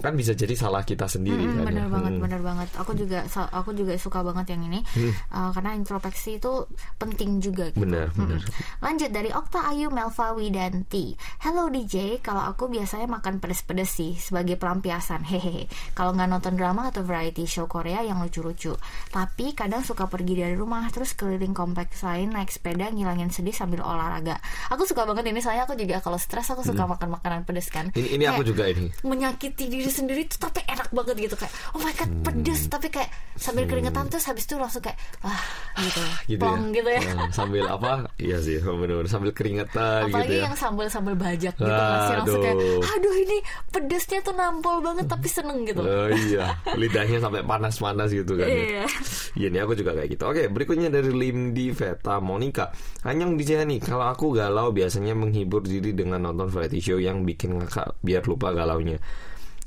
kan 0.00 0.12
bisa 0.12 0.32
jadi 0.32 0.52
salah 0.54 0.80
kita 0.80 1.04
sendiri 1.04 1.38
Mm, 1.38 1.54
kan. 1.54 1.64
bener 1.66 1.84
ya. 1.84 1.88
banget, 1.88 2.10
Hmm. 2.10 2.22
bener 2.22 2.40
banget. 2.40 2.68
Aku 2.74 2.92
juga, 2.92 3.18
aku 3.50 3.70
juga 3.72 3.92
suka 3.94 4.20
banget 4.20 4.46
yang 4.50 4.62
ini, 4.64 4.80
Uh, 5.28 5.52
karena 5.52 5.72
introspeksi 5.72 6.36
itu 6.36 6.64
penting 6.96 7.38
juga. 7.38 7.68
Gitu. 7.68 7.80
Benar, 7.80 8.08
benar. 8.12 8.40
Lanjut 8.80 9.10
dari 9.10 9.30
Okta 9.30 9.60
Ayu 9.66 9.88
Melva 9.88 10.32
Widanti. 10.32 11.12
Hello 11.38 11.68
DJ, 11.68 11.94
kalau 12.18 12.42
aku 12.42 12.66
biasanya 12.66 13.06
makan 13.06 13.38
pedes-pedes 13.38 13.90
sih 13.90 14.16
sebagai 14.16 14.56
pelampiasan. 14.56 15.22
Hehehe. 15.22 15.68
Kalau 15.92 16.10
nggak 16.10 16.28
nonton 16.28 16.54
drama 16.54 16.88
atau 16.88 17.02
variety 17.02 17.44
show 17.44 17.66
Korea 17.66 18.00
yang 18.00 18.18
lucu-lucu. 18.18 18.72
Tapi 19.08 19.52
kadang 19.52 19.82
suka 19.82 20.06
pergi 20.06 20.34
dari 20.38 20.54
rumah 20.54 20.88
terus 20.88 21.12
keliling 21.12 21.52
kompleks 21.52 22.00
lain 22.00 22.30
naik 22.30 22.48
sepeda 22.48 22.88
ngilangin 22.88 23.28
sedih 23.28 23.52
sambil 23.52 23.82
olahraga. 23.82 24.40
Aku 24.68 24.82
suka 24.82 25.04
banget 25.04 25.28
ini 25.28 25.38
soalnya 25.38 25.64
aku 25.64 25.74
juga 25.74 26.00
kalau 26.00 26.16
stres 26.16 26.48
aku 26.48 26.62
suka 26.62 26.88
makan 26.88 27.12
makanan 27.12 27.44
pedes 27.44 27.68
kan. 27.68 27.92
Ini 27.92 28.16
ini 28.16 28.24
aku 28.24 28.42
juga 28.42 28.64
ini. 28.64 28.88
menyakiti 29.02 29.66
diri 29.66 29.89
sendiri 29.90 30.24
tuh 30.24 30.38
tapi 30.40 30.62
enak 30.64 30.88
banget 30.90 31.16
gitu 31.20 31.34
kayak 31.34 31.52
oh 31.72 31.80
my 31.80 31.92
god 31.92 32.10
pedes 32.22 32.66
tapi 32.66 32.88
kayak 32.88 33.10
sambil 33.34 33.64
keringetan 33.64 34.06
terus 34.06 34.24
habis 34.24 34.44
itu 34.44 34.54
langsung 34.54 34.80
kayak 34.80 34.96
ah 35.20 35.42
gitu, 35.76 36.00
Gitu 36.26 36.40
plong 36.40 36.70
ya. 36.70 36.76
gitu 36.76 36.90
ya 36.90 37.02
Eh, 37.02 37.30
sambil 37.30 37.64
apa? 37.66 37.92
Iya 38.16 38.38
sih, 38.38 38.56
benar-benar 38.58 39.06
sambil 39.06 39.30
keringetan 39.30 40.06
apalagi 40.06 40.28
gitu 40.28 40.34
ya. 40.36 40.42
yang 40.46 40.56
sambal 40.56 40.86
sambal 40.86 41.14
bajak 41.14 41.54
gitu 41.54 41.66
masih 41.66 42.14
langsung 42.16 42.40
kayak 42.40 42.56
Aduh. 42.90 43.14
ini 43.16 43.38
pedesnya 43.68 44.18
tuh 44.20 44.32
nampol 44.32 44.76
banget 44.80 45.06
tapi 45.06 45.26
seneng 45.26 45.62
gitu 45.62 45.80
Oh 45.80 46.06
iya, 46.08 46.54
lidahnya 46.72 47.18
sampai 47.18 47.42
panas-panas 47.42 48.08
gitu 48.08 48.34
kan. 48.34 48.46
Iya. 48.46 48.84
Iya 49.32 49.46
nih 49.48 49.60
aku 49.60 49.74
juga 49.74 49.92
kayak 49.92 50.08
gitu. 50.10 50.24
Oke, 50.24 50.46
berikutnya 50.46 50.88
dari 50.88 51.10
Limdi 51.10 51.70
Veta 51.70 52.18
Monica. 52.18 52.70
Anyong 53.02 53.34
DJ 53.34 53.64
nih, 53.64 53.78
kalau 53.78 54.04
aku 54.04 54.32
galau 54.32 54.70
biasanya 54.70 55.12
menghibur 55.12 55.60
diri 55.60 55.90
dengan 55.90 56.22
nonton 56.22 56.46
variety 56.46 56.78
show 56.80 56.96
yang 56.96 57.22
bikin 57.22 57.56
ngakak 57.56 57.96
biar 58.00 58.22
lupa 58.22 58.50
galaunya. 58.50 59.00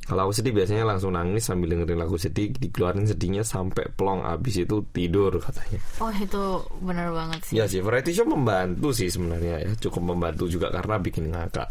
Kalau 0.03 0.27
aku 0.27 0.33
sedih 0.35 0.51
biasanya 0.51 0.83
langsung 0.83 1.15
nangis 1.15 1.47
sambil 1.47 1.71
dengerin 1.71 1.95
lagu 1.95 2.19
sedih, 2.19 2.51
dikeluarin 2.51 3.07
sedihnya 3.07 3.47
sampai 3.47 3.87
plong 3.95 4.27
abis 4.27 4.67
itu 4.67 4.83
tidur 4.91 5.31
katanya. 5.39 5.79
oh 6.03 6.11
itu 6.11 6.43
bener 6.83 7.07
banget 7.15 7.39
sih 7.47 7.53
Ya 7.55 7.65
sih, 7.71 7.79
variety 7.79 8.11
show 8.11 8.27
membantu 8.27 8.91
sih 8.91 9.07
sebenarnya 9.07 9.63
ya, 9.63 9.71
cukup 9.79 10.11
membantu 10.11 10.51
juga 10.51 10.67
karena 10.75 10.99
bikin 10.99 11.31
ngakak. 11.31 11.67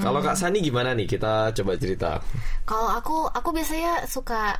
Kalau 0.00 0.20
Kak 0.24 0.36
Sani 0.40 0.64
gimana 0.64 0.96
nih? 0.96 1.04
Kita 1.04 1.52
coba 1.52 1.76
cerita. 1.76 2.16
Kalau 2.64 2.88
aku 2.96 3.28
aku 3.28 3.48
biasanya 3.52 4.08
suka 4.08 4.56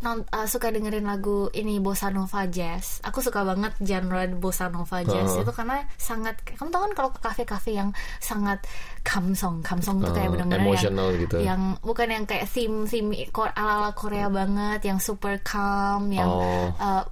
non, 0.00 0.24
uh, 0.28 0.44
suka 0.44 0.68
dengerin 0.68 1.04
lagu 1.04 1.48
ini 1.52 1.78
bossa 1.78 2.10
nova 2.10 2.44
jazz. 2.46 3.00
Aku 3.00 3.20
suka 3.20 3.42
banget 3.42 3.72
genre 3.80 4.24
bossa 4.36 4.68
nova 4.68 5.00
jazz 5.00 5.32
Uh-huh. 5.32 5.42
itu 5.42 5.52
karena 5.52 5.84
sangat 5.96 6.36
kamu 6.44 6.68
tahu 6.68 6.82
kan 6.88 6.92
kalau 6.94 7.10
ke 7.12 7.20
kafe-kafe 7.20 7.74
yang 7.74 7.90
sangat 8.18 8.60
kamsong, 9.02 9.62
kamsong 9.62 10.02
tuh 10.02 10.12
kayak 10.12 10.28
Uh, 10.28 10.32
benar-benar 10.34 10.60
yang, 10.76 11.14
gitu. 11.22 11.36
yang 11.40 11.60
bukan 11.80 12.08
yang 12.10 12.24
kayak 12.26 12.46
theme 12.50 12.84
theme 12.84 13.14
ala-ala 13.32 13.94
Korea 13.94 14.26
banget, 14.26 14.82
yang 14.82 14.98
super 14.98 15.38
calm, 15.40 16.10
yang 16.10 16.26
Oh. 16.28 16.68
uh, 16.76 17.02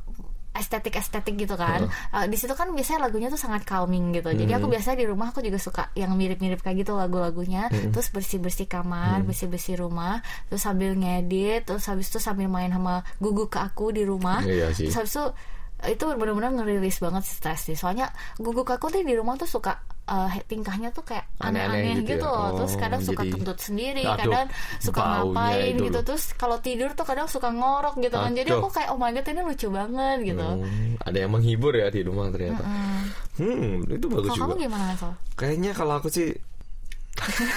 estetik 0.54 0.94
estetik 0.94 1.34
gitu 1.34 1.58
kan. 1.58 1.90
Uh, 2.14 2.24
di 2.30 2.38
situ 2.38 2.54
kan 2.54 2.70
biasanya 2.70 3.10
lagunya 3.10 3.28
tuh 3.28 3.38
sangat 3.38 3.66
calming 3.66 4.14
gitu. 4.14 4.30
Jadi 4.30 4.52
aku 4.54 4.70
biasanya 4.70 5.02
di 5.02 5.06
rumah 5.10 5.34
aku 5.34 5.42
juga 5.42 5.58
suka 5.58 5.90
yang 5.98 6.14
mirip-mirip 6.14 6.62
kayak 6.62 6.86
gitu 6.86 6.94
lagu-lagunya. 6.94 7.68
Terus 7.70 8.08
bersih-bersih 8.14 8.70
kamar 8.70 9.26
bersih-bersih 9.26 9.82
rumah. 9.82 10.22
Terus 10.48 10.62
sambil 10.62 10.94
ngedit 10.94 11.66
terus 11.66 11.84
habis 11.90 12.08
itu 12.08 12.22
sambil 12.22 12.46
main 12.46 12.70
sama 12.70 13.02
gugu 13.18 13.50
ke 13.50 13.58
aku 13.58 13.90
di 13.90 14.06
rumah. 14.06 14.40
Iya 14.46 14.70
sih. 14.70 14.88
terus 14.88 14.96
habis 14.96 15.12
itu 15.18 15.24
itu 15.84 16.04
benar-benar 16.16 16.54
ngerilis 16.54 17.02
banget 17.02 17.26
stres 17.26 17.66
sih. 17.66 17.76
Soalnya 17.76 18.14
gugu 18.38 18.62
aku 18.62 18.88
tuh 18.88 19.02
di 19.02 19.14
rumah 19.18 19.34
tuh 19.34 19.50
suka 19.50 19.93
uh, 20.04 20.28
tingkahnya 20.44 20.88
tuh 20.90 21.00
kayak 21.02 21.24
Aneh-aneh 21.38 22.00
gitu 22.00 22.16
gitu, 22.16 22.26
ya? 22.26 22.52
terus 22.54 22.72
Oh, 22.72 22.78
kadang 22.78 23.00
suka 23.00 23.22
jadi- 23.22 23.32
kentut 23.34 23.58
sendiri 23.58 24.02
Aduh, 24.02 24.18
kadang 24.18 24.46
suka 24.78 25.00
ngapain 25.00 25.72
itu 25.72 25.82
gitu 25.82 25.96
loh. 25.96 26.04
terus 26.04 26.24
kalau 26.34 26.56
tidur 26.58 26.90
tuh 26.92 27.02
kadang 27.02 27.24
suka 27.24 27.48
ngorok 27.48 27.94
gitu 27.98 28.14
kan 28.14 28.30
jadi 28.30 28.50
aku 28.52 28.68
kayak 28.70 28.88
oh 28.88 28.98
my 28.98 29.10
god 29.10 29.26
ini 29.26 29.42
lucu 29.42 29.68
banget 29.68 30.18
gitu 30.24 30.44
Hmm, 30.44 31.00
ada 31.00 31.18
yang 31.18 31.30
menghibur 31.30 31.72
ya 31.72 31.88
di 31.88 32.00
rumah 32.00 32.28
ternyata. 32.28 32.62
Hmm, 33.34 33.82
itu 33.86 34.06
bagus 34.06 34.30
kamu 34.30 34.44
juga. 34.50 34.62
gimana 34.62 34.92
Sol? 34.94 35.12
Kayaknya 35.34 35.70
kalau 35.72 35.94
aku 35.96 36.08
sih 36.08 36.28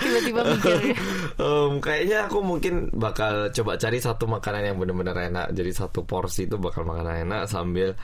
tiba-tiba 0.00 0.40
mikir 0.44 0.76
ya. 0.82 0.94
em, 1.46 1.72
kayaknya 1.78 2.18
aku 2.26 2.38
mungkin 2.40 2.74
bakal 2.92 3.48
coba 3.50 3.76
cari 3.76 3.98
satu 3.98 4.26
makanan 4.26 4.62
yang 4.64 4.76
benar-benar 4.76 5.16
enak. 5.22 5.46
Jadi 5.52 5.70
satu 5.70 6.02
porsi 6.02 6.44
itu 6.44 6.56
bakal 6.56 6.82
makanan 6.82 7.22
enak 7.24 7.42
sambil 7.46 7.94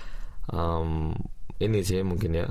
em, 0.48 1.10
ini 1.58 1.80
sih 1.82 2.00
mungkin 2.02 2.30
ya. 2.34 2.46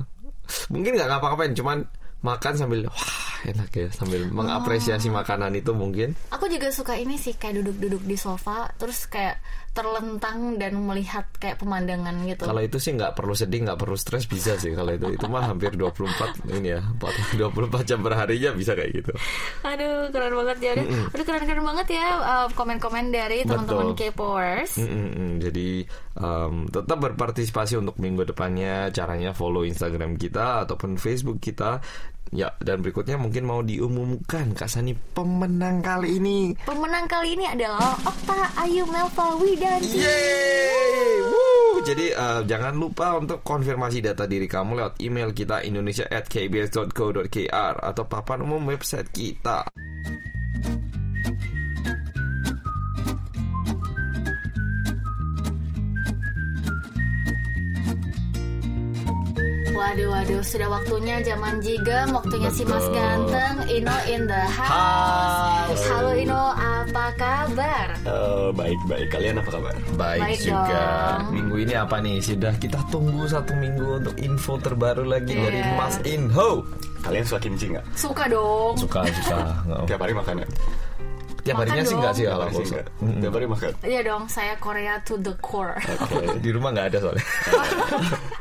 Mungkin 0.72 0.96
nggak 0.96 1.08
ngapa-ngapain, 1.10 1.52
cuman 1.54 1.78
makan 2.24 2.54
sambil 2.58 2.80
wah 2.88 3.26
enak 3.46 3.70
ya 3.70 3.86
sambil 3.94 4.26
mengapresiasi 4.32 5.12
makanan 5.12 5.54
itu 5.54 5.70
mungkin. 5.70 6.16
aku 6.34 6.50
juga 6.50 6.72
suka 6.74 6.98
ini 6.98 7.14
sih 7.20 7.38
kayak 7.38 7.62
duduk-duduk 7.62 8.02
di 8.02 8.16
sofa 8.18 8.66
terus 8.74 9.06
kayak 9.06 9.38
terlentang 9.76 10.56
dan 10.56 10.72
melihat 10.80 11.28
kayak 11.36 11.60
pemandangan 11.60 12.16
gitu 12.24 12.48
Kalau 12.48 12.62
itu 12.64 12.80
sih 12.80 12.96
nggak 12.96 13.12
perlu 13.12 13.36
sedih, 13.36 13.68
nggak 13.68 13.76
perlu 13.76 13.96
stres 14.00 14.24
bisa 14.24 14.56
sih 14.56 14.72
kalau 14.72 14.96
itu. 14.96 15.12
Itu 15.12 15.28
mah 15.28 15.52
hampir 15.52 15.76
24 15.76 16.48
ini 16.56 16.72
ya, 16.72 16.80
24 16.96 17.84
jam 17.88 18.00
perharinya 18.00 18.56
bisa 18.56 18.72
kayak 18.72 19.04
gitu. 19.04 19.12
Aduh 19.68 20.08
keren 20.08 20.32
banget 20.32 20.58
ya 20.64 20.72
Aduh, 20.80 20.88
aduh, 21.12 21.24
keren-keren 21.28 21.64
banget 21.64 21.86
ya 22.00 22.06
uh, 22.16 22.48
komen-komen 22.56 23.12
dari 23.12 23.44
teman-teman 23.44 23.92
Betul. 23.92 24.08
K-popers 24.16 24.72
Mm, 24.76 24.88
mm, 24.88 25.10
mm. 25.12 25.32
Jadi 25.42 25.68
em, 26.16 26.54
tetap 26.68 26.98
berpartisipasi 27.00 27.74
untuk 27.80 27.96
minggu 28.00 28.24
depannya. 28.28 28.88
Caranya 28.94 29.36
follow 29.36 29.66
Instagram 29.66 30.16
kita 30.16 30.64
ataupun 30.64 30.96
Facebook 30.96 31.38
kita. 31.42 31.82
Ya, 32.34 32.50
dan 32.58 32.82
berikutnya 32.82 33.14
mungkin 33.14 33.46
mau 33.46 33.62
diumumkan 33.62 34.50
Kak 34.50 34.66
Sani 34.66 34.98
pemenang 35.14 35.78
kali 35.78 36.18
ini. 36.18 36.58
Pemenang 36.66 37.06
kali 37.06 37.38
ini 37.38 37.46
adalah 37.46 37.94
Okta 38.02 38.66
Ayu 38.66 38.82
Melva 38.90 39.38
Widanti 39.38 39.94
Yeay! 39.94 41.22
Woo! 41.30 41.86
Jadi 41.86 42.10
uh, 42.10 42.42
jangan 42.42 42.74
lupa 42.74 43.14
untuk 43.14 43.46
konfirmasi 43.46 44.02
data 44.02 44.26
diri 44.26 44.50
kamu 44.50 44.82
lewat 44.82 44.98
email 44.98 45.30
kita 45.30 45.62
indonesia@kbs.co.kr 45.62 47.74
atau 47.78 48.04
papan 48.10 48.42
umum 48.42 48.66
website 48.66 49.06
kita. 49.14 49.62
Waduh, 59.76 60.08
waduh, 60.08 60.40
sudah 60.40 60.72
waktunya 60.72 61.20
zaman 61.20 61.60
jigem, 61.60 62.08
waktunya 62.08 62.48
si 62.48 62.64
Mas 62.64 62.88
Ganteng, 62.88 63.56
Ino 63.68 63.92
in 64.08 64.24
the 64.24 64.42
house. 64.48 65.82
Halo 65.86 66.16
Ino, 66.16 66.42
apa 66.56 67.12
kabar? 67.12 67.92
Uh, 68.02 68.48
baik 68.56 68.80
baik 68.88 69.12
kalian 69.12 69.36
apa 69.36 69.50
kabar? 69.52 69.74
Baik, 69.94 70.20
Baik 70.24 70.38
juga. 70.40 70.64
dong. 71.20 71.20
Minggu 71.28 71.56
ini 71.60 71.74
apa 71.76 71.96
nih? 72.00 72.16
Sudah 72.18 72.56
kita 72.56 72.80
tunggu 72.88 73.28
satu 73.28 73.52
minggu 73.52 74.00
untuk 74.00 74.16
info 74.16 74.56
terbaru 74.56 75.04
lagi 75.04 75.36
dari 75.36 75.60
Yes. 75.60 75.76
Mas 75.76 75.96
Inho. 76.08 76.64
Kalian 77.04 77.24
suka 77.28 77.38
kimchi 77.38 77.66
nggak? 77.68 77.84
Suka 77.92 78.24
dong. 78.26 78.74
Suka 78.80 79.04
suka. 79.04 79.38
Tiap 79.92 80.00
hari 80.00 80.16
makan 80.16 80.40
ya? 80.40 80.48
Tiap 81.46 81.62
harinya 81.62 81.84
sih 81.86 81.94
nggak 81.94 82.10
dong. 82.10 82.18
sih 82.18 82.24
kalau 82.26 82.46
aku? 82.48 82.60
Tiap 83.22 83.32
hari 83.32 83.46
makan. 83.46 83.70
Iya 83.84 84.00
dong, 84.02 84.22
saya 84.26 84.56
Korea 84.58 84.98
to 85.04 85.14
the 85.20 85.36
core. 85.38 85.78
Oke. 85.78 86.40
di 86.40 86.50
rumah 86.50 86.74
nggak 86.74 86.86
ada 86.90 86.98
soalnya. 87.04 87.24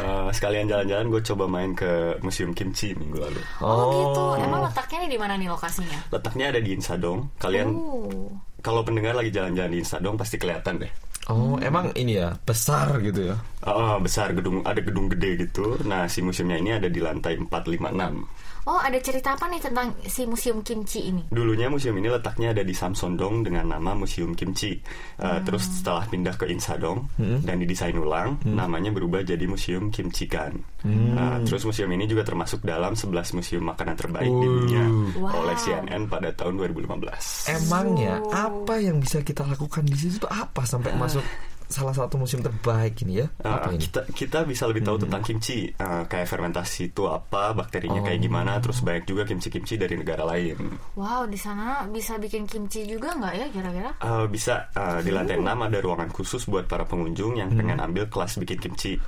Uh, 0.00 0.28
sekalian 0.32 0.66
jalan-jalan 0.66 1.06
gue 1.08 1.20
coba 1.22 1.44
main 1.46 1.70
ke 1.72 2.18
museum 2.20 2.50
kimchi 2.50 2.92
minggu 2.96 3.18
lalu. 3.20 3.40
Oh, 3.62 3.92
gitu. 3.94 4.22
Emang 4.42 4.66
letaknya 4.66 5.06
di 5.06 5.18
mana 5.20 5.34
nih 5.38 5.48
lokasinya? 5.48 5.98
Letaknya 6.10 6.44
ada 6.50 6.60
di 6.60 6.70
Insadong. 6.74 7.30
Kalian 7.38 7.68
Oh. 7.70 8.28
kalau 8.60 8.82
pendengar 8.82 9.14
lagi 9.14 9.30
jalan-jalan 9.30 9.70
di 9.70 9.78
Insadong 9.80 10.16
pasti 10.18 10.36
kelihatan 10.36 10.82
deh. 10.82 10.92
Oh, 11.30 11.54
emang 11.62 11.94
ini 11.94 12.18
ya 12.18 12.34
besar 12.42 12.98
gitu 12.98 13.30
ya? 13.30 13.36
Oh, 13.62 14.02
besar 14.02 14.34
gedung 14.34 14.66
ada 14.66 14.82
gedung 14.82 15.06
gede 15.06 15.46
gitu. 15.46 15.78
Nah, 15.86 16.10
si 16.10 16.24
museumnya 16.26 16.58
ini 16.58 16.70
ada 16.74 16.88
di 16.90 16.98
lantai 16.98 17.38
456. 17.38 18.26
Oh, 18.70 18.78
ada 18.78 19.02
cerita 19.02 19.34
apa 19.34 19.50
nih 19.50 19.58
tentang 19.58 19.98
si 20.06 20.22
museum 20.30 20.62
kimchi 20.62 21.10
ini? 21.10 21.26
Dulunya 21.26 21.66
museum 21.66 21.98
ini 21.98 22.06
letaknya 22.06 22.54
ada 22.54 22.62
di 22.62 22.70
Samsondong 22.70 23.42
dengan 23.42 23.66
nama 23.66 23.98
Museum 23.98 24.30
Kimchi. 24.30 24.78
Uh, 25.18 25.42
Terus 25.42 25.82
setelah 25.82 26.06
pindah 26.06 26.38
ke 26.38 26.46
Insadong 26.46 27.10
dan 27.18 27.58
didesain 27.58 27.98
ulang, 27.98 28.38
namanya 28.46 28.94
berubah 28.94 29.26
jadi 29.26 29.42
Museum 29.50 29.90
Kimchi 29.90 30.30
Kan. 30.30 30.54
Uh, 30.86 31.42
terus 31.44 31.66
museum 31.66 31.90
ini 31.90 32.06
juga 32.06 32.22
termasuk 32.22 32.62
dalam 32.62 32.94
11 32.94 33.36
museum 33.36 33.66
makanan 33.66 33.98
terbaik 33.98 34.30
di 34.30 34.46
dunia 34.46 34.86
Wow. 35.18 35.42
oleh 35.44 35.56
CNN 35.58 36.06
pada 36.06 36.30
tahun 36.32 36.54
2015. 36.56 37.50
Emangnya 37.50 38.22
apa 38.30 38.78
yang 38.78 39.02
bisa 39.02 39.18
kita 39.20 39.42
lakukan 39.44 39.82
di 39.82 39.98
situ 39.98 40.22
tuh 40.22 40.30
apa 40.30 40.62
sampai 40.62 40.94
masuk 40.94 41.24
salah 41.70 41.94
satu 41.94 42.18
museum 42.18 42.42
terbaik 42.42 42.98
ini 43.06 43.24
ya? 43.24 43.26
Uh, 43.40 43.54
Apa 43.56 43.70
ini? 43.72 43.86
kita 43.86 44.00
kita 44.10 44.38
bisa 44.44 44.66
lebih 44.66 44.82
tahu 44.82 45.06
tentang 45.06 45.22
kimchi, 45.22 45.72
Uh, 45.80 46.04
kayak 46.10 46.28
fermentasi 46.28 46.92
itu 46.92 47.06
apa, 47.08 47.54
bakterinya 47.56 48.02
kayak 48.04 48.20
gimana, 48.20 48.58
terus 48.58 48.82
banyak 48.82 49.06
juga 49.06 49.22
kimchi-kimchi 49.24 49.78
dari 49.78 49.96
negara 49.96 50.26
lain. 50.26 50.58
Wow, 50.98 51.30
di 51.30 51.38
sana 51.38 51.86
bisa 51.88 52.18
bikin 52.18 52.44
kimchi 52.44 52.84
juga 52.84 53.14
nggak 53.16 53.34
ya 53.38 53.46
kira-kira? 53.48 53.90
Uh, 54.02 54.26
bisa 54.26 54.68
uh, 54.74 54.98
di 55.00 55.14
lantai 55.14 55.38
6 55.38 55.46
ada 55.46 55.78
ruangan 55.80 56.10
khusus 56.10 56.44
buat 56.50 56.66
para 56.66 56.84
pengunjung 56.84 57.38
yang 57.38 57.54
pengen 57.54 57.78
ambil 57.80 58.10
kelas 58.10 58.36
bikin 58.42 58.58
kimchi. 58.60 58.98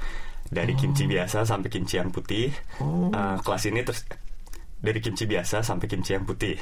Dari 0.53 0.72
kimchi 0.77 1.05
biasa 1.09 1.44
sampai 1.44 1.68
kimchi 1.68 1.98
yang 1.98 2.09
putih. 2.14 2.53
Uh, 2.81 3.37
kelas 3.42 3.68
ini 3.68 3.83
terus 3.85 4.07
dari 4.83 4.99
kimchi 4.99 5.31
biasa 5.31 5.62
sampai 5.62 5.87
kimchi 5.87 6.18
yang 6.18 6.27
putih. 6.27 6.59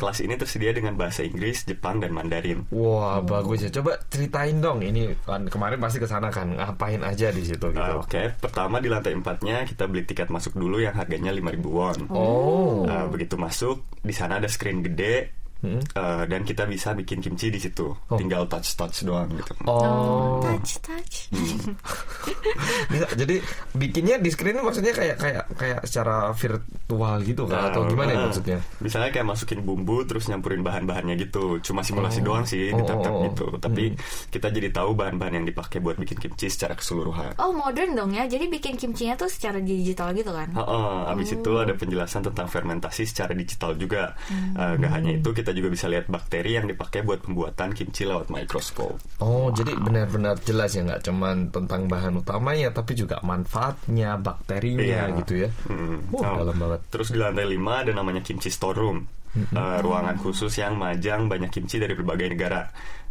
Kelas 0.00 0.24
ini 0.24 0.34
tersedia 0.40 0.72
dengan 0.72 0.96
bahasa 0.96 1.20
Inggris, 1.20 1.68
Jepang, 1.68 2.00
dan 2.00 2.16
Mandarin. 2.16 2.64
Wah 2.72 3.20
bagus 3.20 3.68
ya. 3.68 3.70
Coba 3.70 4.00
ceritain 4.08 4.58
dong. 4.58 4.80
Ini 4.80 5.12
kan 5.28 5.44
kemarin 5.46 5.76
pasti 5.76 6.00
ke 6.00 6.08
sana 6.08 6.32
kan. 6.32 6.56
Ngapain 6.56 7.04
aja 7.04 7.28
di 7.28 7.44
situ 7.44 7.68
gitu? 7.68 7.92
Uh, 7.92 8.00
Oke, 8.00 8.32
pertama 8.40 8.80
di 8.80 8.88
lantai 8.88 9.12
empatnya 9.12 9.68
kita 9.68 9.84
beli 9.84 10.08
tiket 10.08 10.32
masuk 10.32 10.56
dulu 10.56 10.80
yang 10.80 10.96
harganya 10.96 11.30
5.000 11.30 11.60
won. 11.68 11.98
Oh. 12.08 12.88
Uh, 12.88 13.06
begitu 13.12 13.36
masuk, 13.36 13.84
di 14.00 14.16
sana 14.16 14.40
ada 14.40 14.48
screen 14.48 14.80
gede. 14.80 15.36
Uh, 15.66 16.24
dan 16.24 16.40
kita 16.46 16.64
bisa 16.70 16.94
bikin 16.94 17.18
kimchi 17.18 17.50
di 17.50 17.58
situ. 17.58 17.90
Tinggal 18.06 18.46
touch 18.46 18.78
touch 18.78 19.02
doang 19.02 19.26
gitu. 19.34 19.52
Oh. 19.66 20.38
Touch, 20.44 20.78
touch. 20.82 21.16
Bisa, 22.88 23.06
jadi 23.14 23.36
bikinnya 23.76 24.16
di 24.20 24.30
screen 24.32 24.60
maksudnya 24.64 24.92
kayak 24.96 25.16
kayak 25.20 25.44
kayak 25.56 25.80
secara 25.84 26.32
virtual 26.32 27.16
gitu 27.24 27.44
kan 27.44 27.72
atau 27.72 27.88
Nah, 27.88 27.90
gimana 27.96 28.10
ya 28.12 28.18
uh, 28.20 28.24
maksudnya? 28.28 28.58
Misalnya 28.84 29.10
kayak 29.16 29.26
masukin 29.28 29.60
bumbu 29.64 30.04
terus 30.04 30.28
nyampurin 30.28 30.60
bahan-bahannya 30.60 31.14
gitu. 31.16 31.56
Cuma 31.64 31.80
simulasi 31.80 32.20
doang 32.20 32.44
sih 32.44 32.68
Oh, 32.68 32.84
ditap-tap 32.84 33.12
oh, 33.12 33.16
oh. 33.16 33.24
gitu. 33.32 33.46
Tapi 33.56 33.84
kita 34.28 34.52
jadi 34.52 34.68
tahu 34.68 34.92
bahan-bahan 34.92 35.40
yang 35.40 35.46
dipakai 35.48 35.80
buat 35.80 35.96
bikin 35.96 36.20
kimchi 36.20 36.52
secara 36.52 36.76
keseluruhan. 36.76 37.40
Oh, 37.40 37.56
modern 37.56 37.96
dong 37.96 38.12
ya. 38.12 38.28
Jadi 38.28 38.48
bikin 38.52 38.76
kimchinya 38.76 39.16
tuh 39.16 39.32
secara 39.32 39.58
digital 39.62 40.12
gitu 40.12 40.28
kan? 40.28 40.52
Heeh, 40.52 41.12
abis 41.16 41.28
itu 41.40 41.50
ada 41.56 41.72
penjelasan 41.72 42.20
tentang 42.28 42.48
fermentasi 42.48 43.08
secara 43.08 43.32
digital 43.32 43.72
juga. 43.78 44.12
Eh, 44.28 44.74
Nggak 44.78 44.92
hanya 44.92 45.10
itu, 45.16 45.28
kita 45.32 45.47
juga 45.50 45.68
bisa 45.68 45.86
lihat 45.86 46.06
bakteri 46.06 46.56
yang 46.56 46.66
dipakai 46.66 47.00
buat 47.00 47.20
pembuatan 47.20 47.72
kimchi 47.72 48.04
lewat 48.04 48.28
mikroskop. 48.28 48.96
Oh, 49.18 49.48
jadi 49.50 49.74
benar-benar 49.74 50.40
jelas 50.42 50.72
ya 50.72 50.82
nggak 50.82 51.04
cuman 51.04 51.48
tentang 51.48 51.86
bahan 51.86 52.18
utamanya 52.18 52.70
tapi 52.70 52.92
juga 52.92 53.20
manfaatnya, 53.20 54.16
bakterinya 54.16 55.08
Iya. 55.10 55.18
gitu 55.20 55.32
ya. 55.44 55.50
Mm. 55.66 56.12
Wah, 56.12 56.34
Oh, 56.34 56.36
dalam 56.44 56.56
banget. 56.56 56.80
Terus 56.88 57.08
di 57.08 57.18
lantai 57.18 57.46
5 57.46 57.84
ada 57.84 57.92
namanya 57.92 58.20
kimchi 58.20 58.48
storeroom. 58.48 59.04
Eh, 59.38 59.78
ruangan 59.84 60.16
khusus 60.18 60.50
yang 60.56 60.74
majang 60.74 61.28
banyak 61.28 61.52
kimchi 61.52 61.78
dari 61.78 61.92
berbagai 61.92 62.32
negara. 62.32 62.64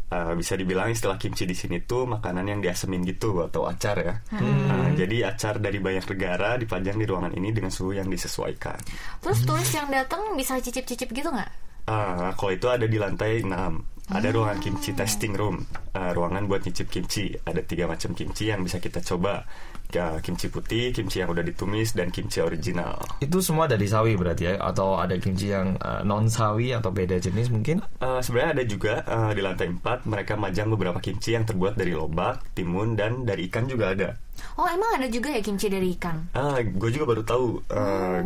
Eh, 0.08 0.34
bisa 0.36 0.56
dibilang 0.56 0.88
istilah 0.88 1.20
kimchi 1.20 1.44
di 1.44 1.52
sini 1.52 1.84
tuh 1.84 2.08
makanan 2.08 2.48
yang 2.48 2.60
diasemin 2.60 3.04
gitu 3.04 3.44
atau 3.44 3.68
acar 3.68 3.96
ya. 4.00 4.16
Eh, 4.34 4.90
jadi 4.96 5.30
acar 5.32 5.60
dari 5.60 5.78
banyak 5.78 6.08
negara 6.08 6.56
dipajang 6.56 6.96
di 6.96 7.06
ruangan 7.06 7.36
ini 7.36 7.52
dengan 7.52 7.70
suhu 7.70 7.92
yang 7.92 8.08
disesuaikan. 8.08 8.80
Terus 9.20 9.44
turis 9.44 9.68
yang 9.72 9.92
datang 9.92 10.32
bisa 10.34 10.56
cicip-cicip 10.58 11.12
gitu 11.12 11.28
nggak? 11.28 11.52
Ah, 11.88 12.36
kalau 12.36 12.52
itu 12.52 12.68
ada 12.68 12.84
di 12.84 13.00
lantai 13.00 13.42
6 13.48 13.98
Ada 14.08 14.32
ruangan 14.32 14.60
kimchi 14.64 14.96
testing 14.96 15.36
room. 15.36 15.68
Ah, 15.92 16.16
Ruangan 16.16 16.48
buat 16.48 16.64
nyicip 16.64 16.88
kimchi. 16.88 17.36
Ada 17.44 17.60
tiga 17.64 17.92
macam 17.92 18.16
kimchi 18.16 18.48
yang 18.48 18.64
bisa 18.64 18.80
kita 18.80 19.04
coba 19.04 19.44
Ya, 19.88 20.20
Kimchi 20.20 20.52
putih, 20.52 20.92
kimchi 20.92 21.24
yang 21.24 21.32
udah 21.32 21.48
ditumis, 21.48 21.96
dan 21.96 22.12
kimchi 22.12 22.44
original 22.44 23.00
Itu 23.24 23.40
semua 23.40 23.72
dari 23.72 23.88
sawi 23.88 24.20
berarti 24.20 24.52
ya 24.52 24.54
atau 24.60 25.00
ada 25.00 25.16
kimchi 25.16 25.56
yang 25.56 25.80
non 26.04 26.28
sawi 26.28 26.76
atau 26.76 26.92
beda 26.92 27.16
jenis 27.24 27.48
mungkin? 27.48 27.80
Ah, 28.04 28.20
Sebenarnya 28.20 28.52
ada 28.60 28.64
juga 28.68 28.94
ah, 29.08 29.32
di 29.32 29.40
lantai 29.40 29.72
4 29.72 30.04
Mereka 30.04 30.36
majang 30.36 30.68
beberapa 30.76 31.00
kimchi 31.00 31.40
yang 31.40 31.48
terbuat 31.48 31.80
dari 31.80 31.96
lobak, 31.96 32.52
timun, 32.52 33.00
dan 33.00 33.24
dari 33.24 33.48
ikan 33.48 33.64
juga 33.66 33.96
ada 33.96 34.20
Oh, 34.60 34.70
emang 34.70 35.02
ada 35.02 35.10
juga 35.10 35.34
ya 35.34 35.42
kimchi 35.42 35.66
dari 35.66 35.98
ikan? 35.98 36.30
Ah, 36.38 36.62
gue 36.62 36.90
juga 36.94 37.10
baru 37.10 37.26
tahu. 37.26 37.48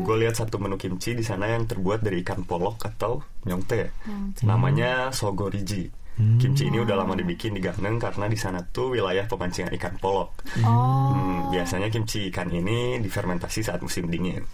gue 0.04 0.16
lihat 0.20 0.36
satu 0.36 0.60
menu 0.60 0.76
kimchi 0.76 1.16
di 1.16 1.24
sana 1.24 1.48
yang 1.48 1.64
terbuat 1.70 2.04
dari 2.04 2.20
ikan 2.20 2.44
polok 2.44 2.84
atau 2.84 3.24
nyongte. 3.48 3.96
Namanya 4.44 5.16
sogoriji. 5.16 6.01
Kimchi 6.42 6.70
ini 6.70 6.78
udah 6.82 6.96
lama 6.98 7.14
dibikin 7.18 7.54
di 7.54 7.62
Gangneng 7.62 7.98
karena 8.02 8.26
di 8.26 8.38
sana 8.38 8.62
tuh 8.66 8.98
wilayah 8.98 9.26
pemancingan 9.26 9.74
ikan 9.78 9.96
polok. 9.98 10.42
Oh. 10.66 11.14
Hmm, 11.14 11.40
biasanya 11.54 11.90
kimchi 11.90 12.30
ikan 12.30 12.50
ini 12.50 13.02
difermentasi 13.02 13.66
saat 13.66 13.82
musim 13.82 14.10
dingin. 14.10 14.46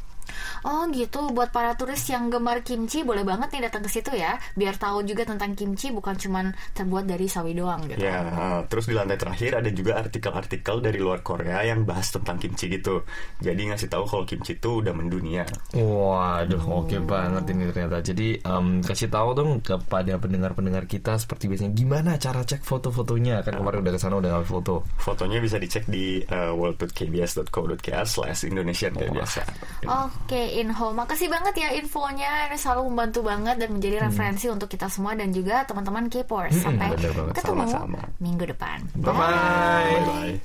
Oh 0.66 0.84
gitu, 0.92 1.32
buat 1.32 1.54
para 1.54 1.74
turis 1.78 2.02
yang 2.10 2.28
gemar 2.34 2.66
kimchi 2.66 3.04
boleh 3.06 3.24
banget 3.24 3.54
nih 3.56 3.62
datang 3.70 3.84
ke 3.86 3.90
situ 3.92 4.12
ya, 4.16 4.36
biar 4.58 4.76
tahu 4.76 5.06
juga 5.06 5.24
tentang 5.24 5.54
kimchi 5.54 5.94
bukan 5.94 6.18
cuman 6.18 6.52
terbuat 6.74 7.06
dari 7.08 7.30
sawi 7.30 7.54
doang 7.56 7.86
gitu. 7.88 8.02
Ya, 8.02 8.24
ah, 8.24 8.60
terus 8.66 8.90
di 8.90 8.94
lantai 8.98 9.16
terakhir 9.16 9.60
ada 9.60 9.70
juga 9.72 10.02
artikel-artikel 10.02 10.82
dari 10.84 11.00
luar 11.00 11.22
Korea 11.22 11.63
yang 11.63 11.88
bahas 11.88 12.10
tentang 12.12 12.42
kimchi 12.42 12.68
gitu. 12.68 13.06
Jadi 13.40 13.72
ngasih 13.72 13.88
tahu 13.88 14.04
kalau 14.10 14.24
kimchi 14.28 14.58
itu 14.58 14.82
udah 14.84 14.94
mendunia. 14.96 15.44
Waduh, 15.78 16.63
oke 16.84 16.98
banget 17.06 17.44
ini 17.54 17.63
ternyata. 17.70 18.02
Jadi 18.02 18.42
em, 18.42 18.82
kasih 18.82 19.10
tahu 19.12 19.30
dong 19.38 19.52
kepada 19.62 20.18
pendengar-pendengar 20.18 20.90
kita 20.90 21.16
seperti 21.16 21.48
biasanya 21.48 21.74
gimana 21.74 22.12
cara 22.18 22.42
cek 22.44 22.66
foto-fotonya 22.66 23.46
kan 23.46 23.62
kemarin 23.62 23.86
udah 23.86 23.94
ke 23.94 24.00
sana 24.02 24.16
udah 24.18 24.30
ngambil 24.36 24.50
foto. 24.50 24.76
Fotonya 24.98 25.40
bisa 25.40 25.62
dicek 25.62 25.86
di 25.88 26.22
uh, 26.28 26.52
world.kbs.co.kr 26.58 28.06
slash 28.06 28.50
Indonesian 28.50 28.94
kayak 28.98 29.13
biasa. 29.13 29.42
Oke, 29.88 30.17
Inho, 30.62 30.92
makasih 30.92 31.30
banget 31.32 31.54
ya 31.56 31.70
infonya. 31.78 32.50
Ini 32.50 32.58
selalu 32.58 32.90
membantu 32.92 33.24
banget 33.24 33.56
dan 33.62 33.70
menjadi 33.72 34.10
referensi 34.10 34.50
untuk 34.52 34.68
kita 34.68 34.90
semua 34.90 35.14
dan 35.16 35.32
juga 35.32 35.64
teman-teman 35.64 36.10
K-popers. 36.12 36.58
Sampai 36.60 36.92
bener 36.98 37.14
banget. 37.14 37.34
ketemu 37.40 37.64
Sama-sama. 37.70 38.00
minggu 38.20 38.44
depan. 38.50 38.78
Bye 38.98 39.14
bye. 39.14 40.38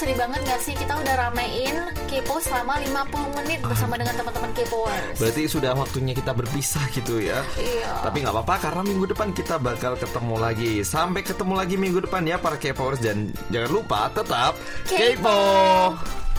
Sedih 0.00 0.16
banget 0.16 0.40
gak 0.48 0.60
sih? 0.64 0.72
Kita 0.72 0.96
udah 0.96 1.14
ramein 1.28 1.76
K-pop 2.08 2.40
selama 2.40 2.80
50 2.80 3.36
menit 3.36 3.60
bersama 3.60 4.00
dengan 4.00 4.16
teman-teman 4.16 4.48
K-popers. 4.56 5.20
Berarti 5.20 5.42
sudah 5.44 5.76
waktunya 5.76 6.16
kita 6.16 6.32
berpisah 6.32 6.88
gitu 6.96 7.20
ya. 7.20 7.44
Iya. 7.60 8.08
Tapi 8.08 8.24
nggak 8.24 8.32
apa-apa 8.32 8.54
karena 8.64 8.82
minggu 8.88 9.12
depan 9.12 9.36
kita 9.36 9.60
bakal 9.60 10.00
ketemu 10.00 10.40
lagi. 10.40 10.80
Sampai 10.88 11.20
ketemu 11.20 11.52
lagi 11.52 11.76
minggu 11.76 12.00
depan 12.00 12.24
ya 12.24 12.40
para 12.40 12.56
K-popers 12.56 13.04
dan 13.04 13.28
jangan 13.52 13.70
lupa 13.76 14.08
tetap 14.08 14.56
K-pop. 14.88 16.00
K-pop. 16.00 16.29